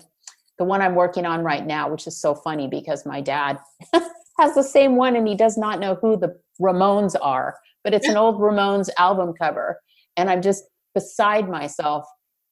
the 0.58 0.64
one 0.64 0.80
I'm 0.80 0.94
working 0.94 1.26
on 1.26 1.42
right 1.42 1.64
now, 1.66 1.90
which 1.90 2.06
is 2.06 2.20
so 2.20 2.34
funny 2.34 2.66
because 2.68 3.04
my 3.04 3.20
dad 3.20 3.58
has 4.38 4.54
the 4.54 4.62
same 4.62 4.96
one 4.96 5.16
and 5.16 5.28
he 5.28 5.34
does 5.34 5.56
not 5.56 5.80
know 5.80 5.96
who 5.96 6.16
the 6.16 6.38
Ramones 6.60 7.14
are, 7.20 7.56
but 7.84 7.94
it's 7.94 8.08
an 8.08 8.16
old 8.16 8.40
Ramones 8.40 8.88
album 8.98 9.34
cover. 9.38 9.80
And 10.16 10.30
I'm 10.30 10.42
just 10.42 10.64
beside 10.94 11.48
myself 11.48 12.06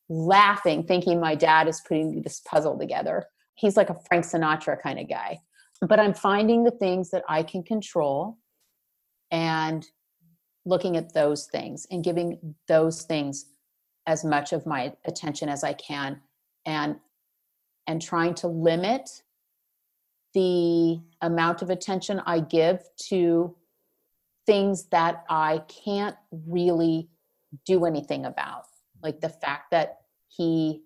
laughing, 0.08 0.84
thinking 0.84 1.20
my 1.20 1.34
dad 1.34 1.66
is 1.66 1.80
putting 1.86 2.22
this 2.22 2.40
puzzle 2.40 2.78
together. 2.78 3.24
He's 3.54 3.76
like 3.76 3.90
a 3.90 3.96
Frank 4.06 4.24
Sinatra 4.24 4.80
kind 4.80 4.98
of 4.98 5.08
guy. 5.08 5.38
But 5.80 5.98
I'm 5.98 6.14
finding 6.14 6.64
the 6.64 6.70
things 6.70 7.10
that 7.10 7.24
I 7.28 7.42
can 7.42 7.62
control 7.62 8.38
and 9.30 9.86
looking 10.66 10.96
at 10.96 11.12
those 11.14 11.46
things 11.46 11.86
and 11.90 12.04
giving 12.04 12.54
those 12.68 13.02
things 13.02 13.46
as 14.06 14.24
much 14.24 14.52
of 14.52 14.66
my 14.66 14.92
attention 15.06 15.48
as 15.48 15.64
I 15.64 15.72
can 15.72 16.20
and 16.66 16.96
and 17.86 18.00
trying 18.00 18.34
to 18.34 18.48
limit 18.48 19.22
the 20.32 21.00
amount 21.20 21.62
of 21.62 21.70
attention 21.70 22.20
I 22.26 22.40
give 22.40 22.82
to 23.08 23.54
things 24.46 24.86
that 24.86 25.24
I 25.28 25.62
can't 25.68 26.16
really 26.46 27.08
do 27.64 27.84
anything 27.84 28.24
about. 28.24 28.64
Like 29.02 29.20
the 29.20 29.28
fact 29.28 29.70
that 29.70 30.00
he, 30.28 30.82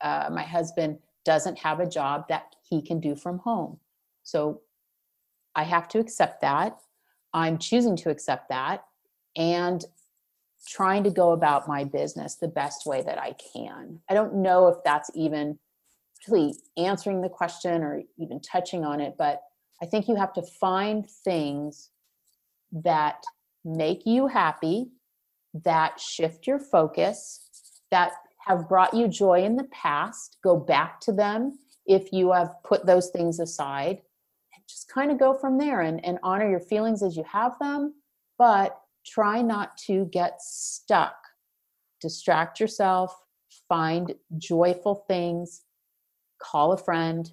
uh, 0.00 0.30
my 0.32 0.42
husband, 0.42 0.98
doesn't 1.24 1.58
have 1.58 1.80
a 1.80 1.88
job 1.88 2.28
that 2.28 2.54
he 2.68 2.80
can 2.80 3.00
do 3.00 3.16
from 3.16 3.38
home. 3.38 3.78
So 4.22 4.62
I 5.54 5.64
have 5.64 5.88
to 5.88 5.98
accept 5.98 6.40
that. 6.42 6.78
I'm 7.34 7.58
choosing 7.58 7.96
to 7.96 8.10
accept 8.10 8.48
that 8.48 8.84
and 9.36 9.84
trying 10.66 11.04
to 11.04 11.10
go 11.10 11.32
about 11.32 11.68
my 11.68 11.84
business 11.84 12.36
the 12.36 12.48
best 12.48 12.86
way 12.86 13.02
that 13.02 13.18
I 13.18 13.34
can. 13.52 14.00
I 14.08 14.14
don't 14.14 14.36
know 14.36 14.68
if 14.68 14.76
that's 14.84 15.10
even 15.14 15.58
really 16.28 16.54
answering 16.76 17.20
the 17.20 17.28
question 17.28 17.82
or 17.82 18.02
even 18.18 18.40
touching 18.40 18.84
on 18.84 19.00
it, 19.00 19.14
but 19.18 19.42
I 19.82 19.86
think 19.86 20.08
you 20.08 20.16
have 20.16 20.32
to 20.34 20.42
find 20.42 21.08
things 21.24 21.90
that 22.72 23.22
make 23.64 24.06
you 24.06 24.26
happy, 24.26 24.88
that 25.64 26.00
shift 26.00 26.46
your 26.46 26.58
focus, 26.58 27.48
that 27.90 28.12
have 28.46 28.68
brought 28.68 28.94
you 28.94 29.08
joy 29.08 29.42
in 29.44 29.56
the 29.56 29.68
past. 29.72 30.38
Go 30.42 30.56
back 30.56 31.00
to 31.00 31.12
them 31.12 31.58
if 31.86 32.12
you 32.12 32.32
have 32.32 32.54
put 32.64 32.86
those 32.86 33.10
things 33.10 33.40
aside 33.40 33.96
and 34.54 34.64
just 34.68 34.88
kind 34.88 35.10
of 35.10 35.18
go 35.18 35.34
from 35.34 35.58
there 35.58 35.82
and, 35.82 36.04
and 36.04 36.18
honor 36.22 36.48
your 36.48 36.60
feelings 36.60 37.02
as 37.02 37.16
you 37.16 37.24
have 37.30 37.58
them, 37.58 37.94
but 38.38 38.80
try 39.04 39.42
not 39.42 39.76
to 39.76 40.08
get 40.12 40.40
stuck. 40.40 41.16
Distract 42.00 42.60
yourself, 42.60 43.16
find 43.68 44.14
joyful 44.38 45.04
things 45.08 45.62
call 46.38 46.72
a 46.72 46.78
friend, 46.78 47.30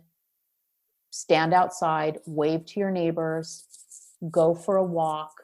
stand 1.11 1.53
outside, 1.53 2.19
wave 2.25 2.65
to 2.65 2.79
your 2.79 2.91
neighbors, 2.91 3.65
go 4.31 4.55
for 4.55 4.77
a 4.77 4.83
walk, 4.83 5.43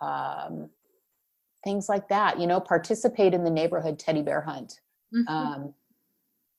um, 0.00 0.70
things 1.64 1.88
like 1.88 2.08
that. 2.08 2.38
You 2.38 2.46
know, 2.46 2.60
participate 2.60 3.34
in 3.34 3.44
the 3.44 3.50
neighborhood 3.50 3.98
teddy 3.98 4.22
bear 4.22 4.40
hunt. 4.40 4.80
Mm-hmm. 5.14 5.32
Um, 5.32 5.74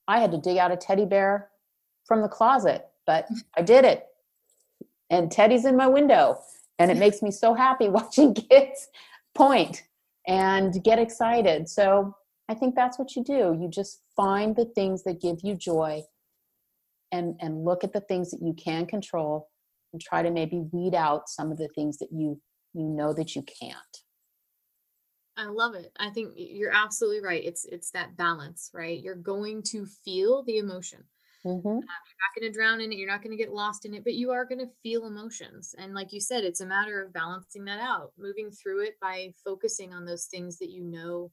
I 0.07 0.19
had 0.19 0.31
to 0.31 0.37
dig 0.37 0.57
out 0.57 0.71
a 0.71 0.77
teddy 0.77 1.05
bear 1.05 1.49
from 2.05 2.21
the 2.21 2.27
closet, 2.27 2.87
but 3.05 3.27
I 3.55 3.61
did 3.61 3.85
it. 3.85 4.07
And 5.11 5.31
Teddy's 5.31 5.65
in 5.65 5.75
my 5.75 5.87
window, 5.87 6.39
and 6.77 6.91
it 6.91 6.97
makes 6.97 7.21
me 7.21 7.31
so 7.31 7.53
happy 7.53 7.89
watching 7.89 8.33
kids 8.33 8.87
point 9.35 9.83
and 10.27 10.83
get 10.83 10.99
excited. 10.99 11.69
So 11.69 12.15
I 12.47 12.55
think 12.55 12.75
that's 12.75 12.97
what 12.97 13.15
you 13.15 13.23
do. 13.23 13.57
You 13.59 13.67
just 13.69 14.01
find 14.15 14.55
the 14.55 14.65
things 14.65 15.03
that 15.03 15.21
give 15.21 15.41
you 15.43 15.55
joy 15.55 16.03
and 17.11 17.35
and 17.39 17.63
look 17.65 17.83
at 17.83 17.93
the 17.93 18.01
things 18.01 18.31
that 18.31 18.41
you 18.41 18.53
can 18.53 18.85
control 18.85 19.49
and 19.93 20.01
try 20.01 20.21
to 20.21 20.31
maybe 20.31 20.63
weed 20.71 20.95
out 20.95 21.29
some 21.29 21.51
of 21.51 21.57
the 21.57 21.69
things 21.69 21.97
that 21.97 22.09
you 22.11 22.39
you 22.73 22.83
know 22.83 23.13
that 23.13 23.35
you 23.35 23.43
can't. 23.43 23.75
I 25.37 25.45
love 25.45 25.73
it. 25.73 25.91
I 25.97 26.09
think 26.09 26.33
you're 26.35 26.73
absolutely 26.73 27.21
right. 27.21 27.43
It's 27.43 27.65
it's 27.65 27.91
that 27.91 28.17
balance 28.17 28.69
right? 28.73 29.01
You're 29.01 29.15
going 29.15 29.63
to 29.63 29.85
feel 29.85 30.43
the 30.43 30.57
emotion. 30.57 31.03
Mm-hmm. 31.45 31.67
uh, 31.67 31.71
you're 31.71 31.77
not 31.79 32.35
going 32.37 32.51
to 32.51 32.53
drown 32.53 32.81
in 32.81 32.91
it 32.91 32.97
you're 32.97 33.07
not 33.07 33.23
going 33.23 33.31
to 33.31 33.41
get 33.41 33.53
lost 33.53 33.85
in 33.85 33.93
it 33.93 34.03
but 34.03 34.13
you 34.13 34.31
are 34.31 34.43
going 34.43 34.59
to 34.59 34.69
feel 34.83 35.05
emotions. 35.05 35.73
And 35.77 35.93
like 35.93 36.11
you 36.11 36.19
said 36.19 36.43
it's 36.43 36.59
a 36.59 36.65
matter 36.65 37.01
of 37.01 37.13
balancing 37.13 37.63
that 37.63 37.79
out 37.79 38.11
moving 38.17 38.51
through 38.51 38.83
it 38.83 38.95
by 39.01 39.31
focusing 39.45 39.93
on 39.93 40.03
those 40.03 40.25
things 40.25 40.57
that 40.57 40.69
you 40.69 40.83
know 40.83 41.31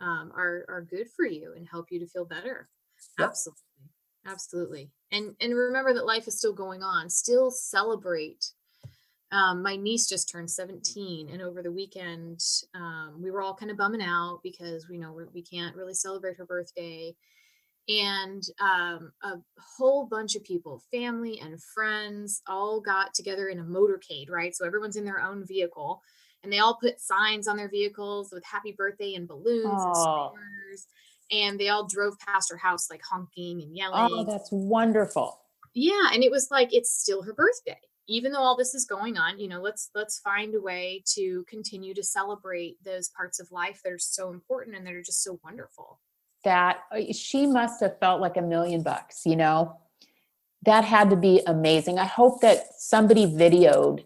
um, 0.00 0.32
are 0.34 0.64
are 0.70 0.86
good 0.88 1.08
for 1.14 1.26
you 1.26 1.52
and 1.54 1.68
help 1.68 1.88
you 1.90 2.00
to 2.00 2.06
feel 2.06 2.24
better. 2.24 2.70
Yep. 3.18 3.28
absolutely 3.28 3.65
absolutely. 4.26 4.90
And 5.12 5.34
and 5.40 5.54
remember 5.54 5.94
that 5.94 6.06
life 6.06 6.26
is 6.28 6.38
still 6.38 6.52
going 6.52 6.82
on. 6.82 7.08
Still 7.08 7.50
celebrate. 7.50 8.52
Um, 9.32 9.62
my 9.62 9.74
niece 9.74 10.08
just 10.08 10.30
turned 10.30 10.48
17 10.48 11.30
and 11.30 11.42
over 11.42 11.60
the 11.60 11.72
weekend 11.72 12.38
um, 12.76 13.20
we 13.20 13.32
were 13.32 13.42
all 13.42 13.56
kind 13.56 13.72
of 13.72 13.76
bumming 13.76 14.00
out 14.00 14.38
because 14.44 14.88
we 14.88 14.98
know 14.98 15.18
we 15.34 15.42
can 15.42 15.66
not 15.66 15.74
really 15.74 15.94
celebrate 15.94 16.36
her 16.36 16.46
birthday. 16.46 17.14
And 17.88 18.42
um, 18.60 19.12
a 19.22 19.34
whole 19.76 20.06
bunch 20.06 20.36
of 20.36 20.44
people 20.44 20.82
family 20.92 21.40
and 21.40 21.60
friends 21.74 22.42
all 22.46 22.80
got 22.80 23.14
together 23.14 23.48
in 23.48 23.58
a 23.58 23.64
motorcade 23.64 24.30
right? 24.30 24.54
So 24.54 24.64
everyone's 24.64 24.96
in 24.96 25.04
their 25.04 25.20
own 25.20 25.44
vehicle 25.46 26.00
and 26.42 26.52
they 26.52 26.60
all 26.60 26.78
put 26.80 27.00
signs 27.00 27.48
on 27.48 27.56
their 27.56 27.68
vehicles 27.68 28.30
with 28.32 28.44
happy 28.44 28.72
birthday 28.76 29.14
and 29.14 29.26
balloons 29.26 29.66
oh. 29.66 29.86
and 29.86 29.96
stars 29.96 30.86
and 31.30 31.58
they 31.58 31.68
all 31.68 31.86
drove 31.86 32.18
past 32.18 32.50
her 32.50 32.56
house 32.56 32.88
like 32.90 33.02
honking 33.02 33.62
and 33.62 33.76
yelling. 33.76 34.08
Oh, 34.12 34.24
that's 34.24 34.50
wonderful. 34.52 35.40
Yeah, 35.74 36.10
and 36.12 36.22
it 36.22 36.30
was 36.30 36.48
like 36.50 36.72
it's 36.72 36.92
still 36.92 37.22
her 37.22 37.34
birthday. 37.34 37.78
Even 38.08 38.30
though 38.30 38.40
all 38.40 38.56
this 38.56 38.74
is 38.74 38.84
going 38.84 39.18
on, 39.18 39.38
you 39.38 39.48
know, 39.48 39.60
let's 39.60 39.90
let's 39.94 40.20
find 40.20 40.54
a 40.54 40.60
way 40.60 41.02
to 41.14 41.44
continue 41.48 41.92
to 41.94 42.02
celebrate 42.02 42.82
those 42.84 43.08
parts 43.08 43.40
of 43.40 43.50
life 43.50 43.80
that 43.84 43.92
are 43.92 43.98
so 43.98 44.30
important 44.30 44.76
and 44.76 44.86
that 44.86 44.94
are 44.94 45.02
just 45.02 45.22
so 45.22 45.40
wonderful. 45.44 46.00
That 46.44 46.78
uh, 46.92 47.12
she 47.12 47.46
must 47.46 47.80
have 47.80 47.98
felt 47.98 48.20
like 48.20 48.36
a 48.36 48.42
million 48.42 48.82
bucks, 48.82 49.22
you 49.26 49.36
know. 49.36 49.76
That 50.64 50.84
had 50.84 51.10
to 51.10 51.16
be 51.16 51.42
amazing. 51.46 51.98
I 51.98 52.06
hope 52.06 52.40
that 52.40 52.66
somebody 52.78 53.26
videoed 53.26 54.04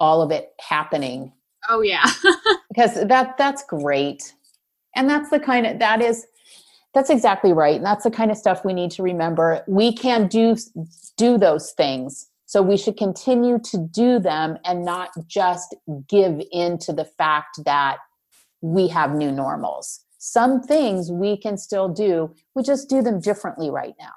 all 0.00 0.22
of 0.22 0.30
it 0.30 0.52
happening. 0.60 1.32
Oh 1.68 1.80
yeah. 1.80 2.04
because 2.68 3.06
that 3.06 3.36
that's 3.36 3.64
great. 3.64 4.34
And 4.94 5.08
that's 5.08 5.30
the 5.30 5.40
kind 5.40 5.66
of 5.66 5.78
that 5.78 6.00
is 6.00 6.26
That's 6.94 7.10
exactly 7.10 7.52
right. 7.52 7.76
And 7.76 7.84
that's 7.84 8.04
the 8.04 8.10
kind 8.10 8.30
of 8.30 8.36
stuff 8.36 8.64
we 8.64 8.72
need 8.72 8.90
to 8.92 9.02
remember. 9.02 9.62
We 9.66 9.92
can 9.92 10.26
do 10.26 10.56
do 11.16 11.38
those 11.38 11.72
things. 11.72 12.28
So 12.46 12.62
we 12.62 12.78
should 12.78 12.96
continue 12.96 13.58
to 13.58 13.78
do 13.78 14.18
them 14.18 14.56
and 14.64 14.82
not 14.84 15.10
just 15.26 15.76
give 16.08 16.40
in 16.50 16.78
to 16.78 16.94
the 16.94 17.04
fact 17.04 17.62
that 17.66 17.98
we 18.62 18.88
have 18.88 19.14
new 19.14 19.30
normals. 19.30 20.00
Some 20.16 20.62
things 20.62 21.12
we 21.12 21.36
can 21.36 21.58
still 21.58 21.88
do. 21.88 22.34
We 22.54 22.62
just 22.62 22.88
do 22.88 23.02
them 23.02 23.20
differently 23.20 23.70
right 23.70 23.94
now. 23.98 24.12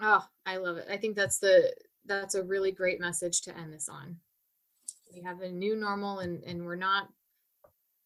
Oh, 0.00 0.26
I 0.44 0.56
love 0.56 0.76
it. 0.76 0.88
I 0.90 0.96
think 0.96 1.16
that's 1.16 1.38
the 1.38 1.72
that's 2.04 2.34
a 2.34 2.42
really 2.42 2.72
great 2.72 3.00
message 3.00 3.42
to 3.42 3.56
end 3.56 3.72
this 3.72 3.88
on. 3.88 4.16
We 5.14 5.22
have 5.22 5.40
a 5.40 5.50
new 5.50 5.76
normal 5.76 6.18
and 6.18 6.42
and 6.42 6.66
we're 6.66 6.76
not 6.76 7.08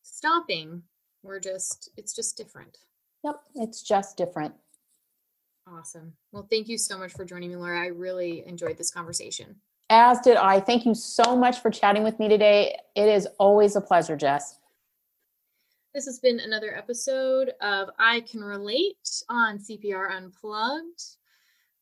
stopping. 0.02 0.82
We're 1.22 1.40
just 1.40 1.90
it's 1.96 2.14
just 2.14 2.36
different. 2.36 2.76
Yep, 3.24 3.40
it's 3.56 3.82
just 3.82 4.16
different. 4.16 4.54
Awesome. 5.66 6.14
Well, 6.32 6.46
thank 6.50 6.68
you 6.68 6.78
so 6.78 6.98
much 6.98 7.12
for 7.12 7.24
joining 7.24 7.50
me, 7.50 7.56
Laura. 7.56 7.80
I 7.80 7.86
really 7.86 8.44
enjoyed 8.46 8.76
this 8.76 8.90
conversation. 8.90 9.56
As 9.88 10.20
did 10.20 10.36
I. 10.36 10.60
Thank 10.60 10.86
you 10.86 10.94
so 10.94 11.36
much 11.36 11.60
for 11.60 11.70
chatting 11.70 12.02
with 12.02 12.18
me 12.18 12.28
today. 12.28 12.76
It 12.94 13.08
is 13.08 13.26
always 13.38 13.76
a 13.76 13.80
pleasure, 13.80 14.16
Jess. 14.16 14.58
This 15.94 16.06
has 16.06 16.20
been 16.20 16.38
another 16.38 16.76
episode 16.76 17.52
of 17.60 17.90
I 17.98 18.20
Can 18.20 18.42
Relate 18.42 19.22
on 19.28 19.58
CPR 19.58 20.12
Unplugged. 20.12 21.02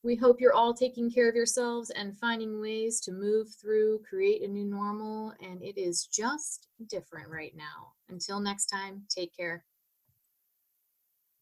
We 0.03 0.16
hope 0.16 0.40
you're 0.40 0.55
all 0.55 0.72
taking 0.72 1.11
care 1.11 1.29
of 1.29 1.35
yourselves 1.35 1.90
and 1.90 2.16
finding 2.16 2.61
ways 2.61 3.01
to 3.01 3.12
move 3.12 3.48
through, 3.61 4.01
create 4.09 4.42
a 4.42 4.48
new 4.48 4.64
normal, 4.64 5.35
and 5.42 5.62
it 5.62 5.79
is 5.79 6.07
just 6.07 6.68
different 6.88 7.29
right 7.29 7.55
now. 7.55 7.92
Until 8.09 8.40
next 8.40 8.66
time, 8.66 9.03
take 9.11 9.37
care. 9.37 9.64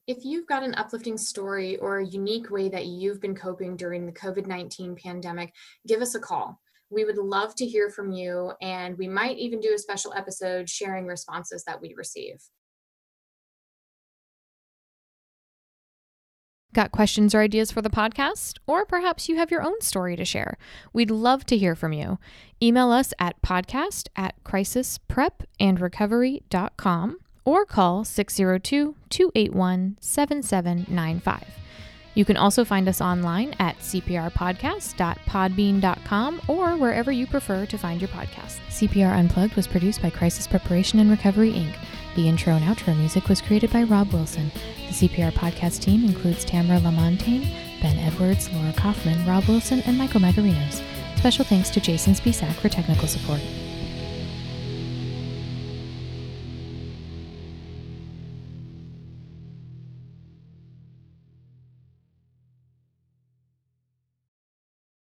If 0.07 0.25
you've 0.25 0.47
got 0.47 0.63
an 0.63 0.75
uplifting 0.77 1.19
story 1.19 1.79
or 1.79 1.99
a 1.99 2.07
unique 2.07 2.49
way 2.51 2.69
that 2.69 2.87
you've 2.87 3.21
been 3.21 3.35
coping 3.35 3.77
during 3.77 4.07
the 4.07 4.13
COVID 4.13 4.47
19 4.47 4.95
pandemic, 4.95 5.53
give 5.87 6.01
us 6.01 6.15
a 6.15 6.21
call. 6.21 6.61
We 6.91 7.05
would 7.05 7.19
love 7.19 7.57
to 7.57 7.67
hear 7.67 7.91
from 7.91 8.13
you, 8.13 8.53
and 8.63 8.97
we 8.97 9.09
might 9.09 9.37
even 9.39 9.59
do 9.59 9.75
a 9.75 9.79
special 9.79 10.15
episode 10.15 10.71
sharing 10.71 11.07
responses 11.07 11.65
that 11.65 11.81
we 11.81 11.95
receive. 11.97 12.37
Got 16.73 16.93
questions 16.93 17.35
or 17.35 17.41
ideas 17.41 17.73
for 17.73 17.83
the 17.83 17.91
podcast? 17.91 18.59
Or 18.67 18.87
perhaps 18.87 19.29
you 19.29 19.35
have 19.37 19.51
your 19.51 19.63
own 19.63 19.81
story 19.81 20.15
to 20.15 20.25
share. 20.25 20.57
We'd 20.93 21.11
love 21.11 21.45
to 21.47 21.57
hear 21.57 21.75
from 21.75 21.93
you. 21.93 22.21
Email 22.63 22.93
us 22.93 23.13
at 23.19 23.43
podcast 23.43 24.07
at 24.15 24.37
crisisprepandrecovery.com 24.45 27.17
or 27.47 27.65
call 27.65 28.05
602 28.05 28.95
281 29.09 29.97
7795. 30.01 31.57
You 32.17 32.25
can 32.25 32.37
also 32.39 32.65
find 32.65 32.89
us 32.89 33.03
online 33.03 33.55
at 33.59 33.79
cprpodcast.podbean.com 33.79 36.41
or 36.49 36.77
wherever 36.77 37.13
you 37.13 37.27
prefer 37.27 37.67
to 37.67 37.77
find 37.77 38.01
your 38.01 38.09
podcast. 38.09 38.57
CPR 38.71 39.15
Unplugged 39.15 39.55
was 39.55 39.67
produced 39.67 40.01
by 40.01 40.09
Crisis 40.09 40.47
Preparation 40.47 40.99
and 40.99 41.11
Recovery, 41.11 41.53
Inc. 41.53 41.75
The 42.17 42.27
intro 42.27 42.55
and 42.55 42.65
outro 42.65 42.97
music 42.97 43.29
was 43.29 43.43
created 43.43 43.71
by 43.71 43.83
Rob 43.83 44.15
Wilson. 44.15 44.51
The 44.89 45.09
CPR 45.09 45.33
podcast 45.33 45.83
team 45.83 46.07
includes 46.07 46.47
Tamara 46.47 46.81
Lamontagne, 46.81 47.53
Ben 47.83 47.99
Edwards, 47.99 48.51
Laura 48.51 48.73
Kaufman, 48.73 49.27
Rob 49.27 49.45
Wilson, 49.45 49.83
and 49.85 49.99
Michael 49.99 50.21
Magarinos. 50.21 50.81
Special 51.19 51.45
thanks 51.45 51.69
to 51.69 51.81
Jason 51.81 52.15
Spisak 52.15 52.55
for 52.55 52.71
technical 52.71 53.07
support. 53.07 53.43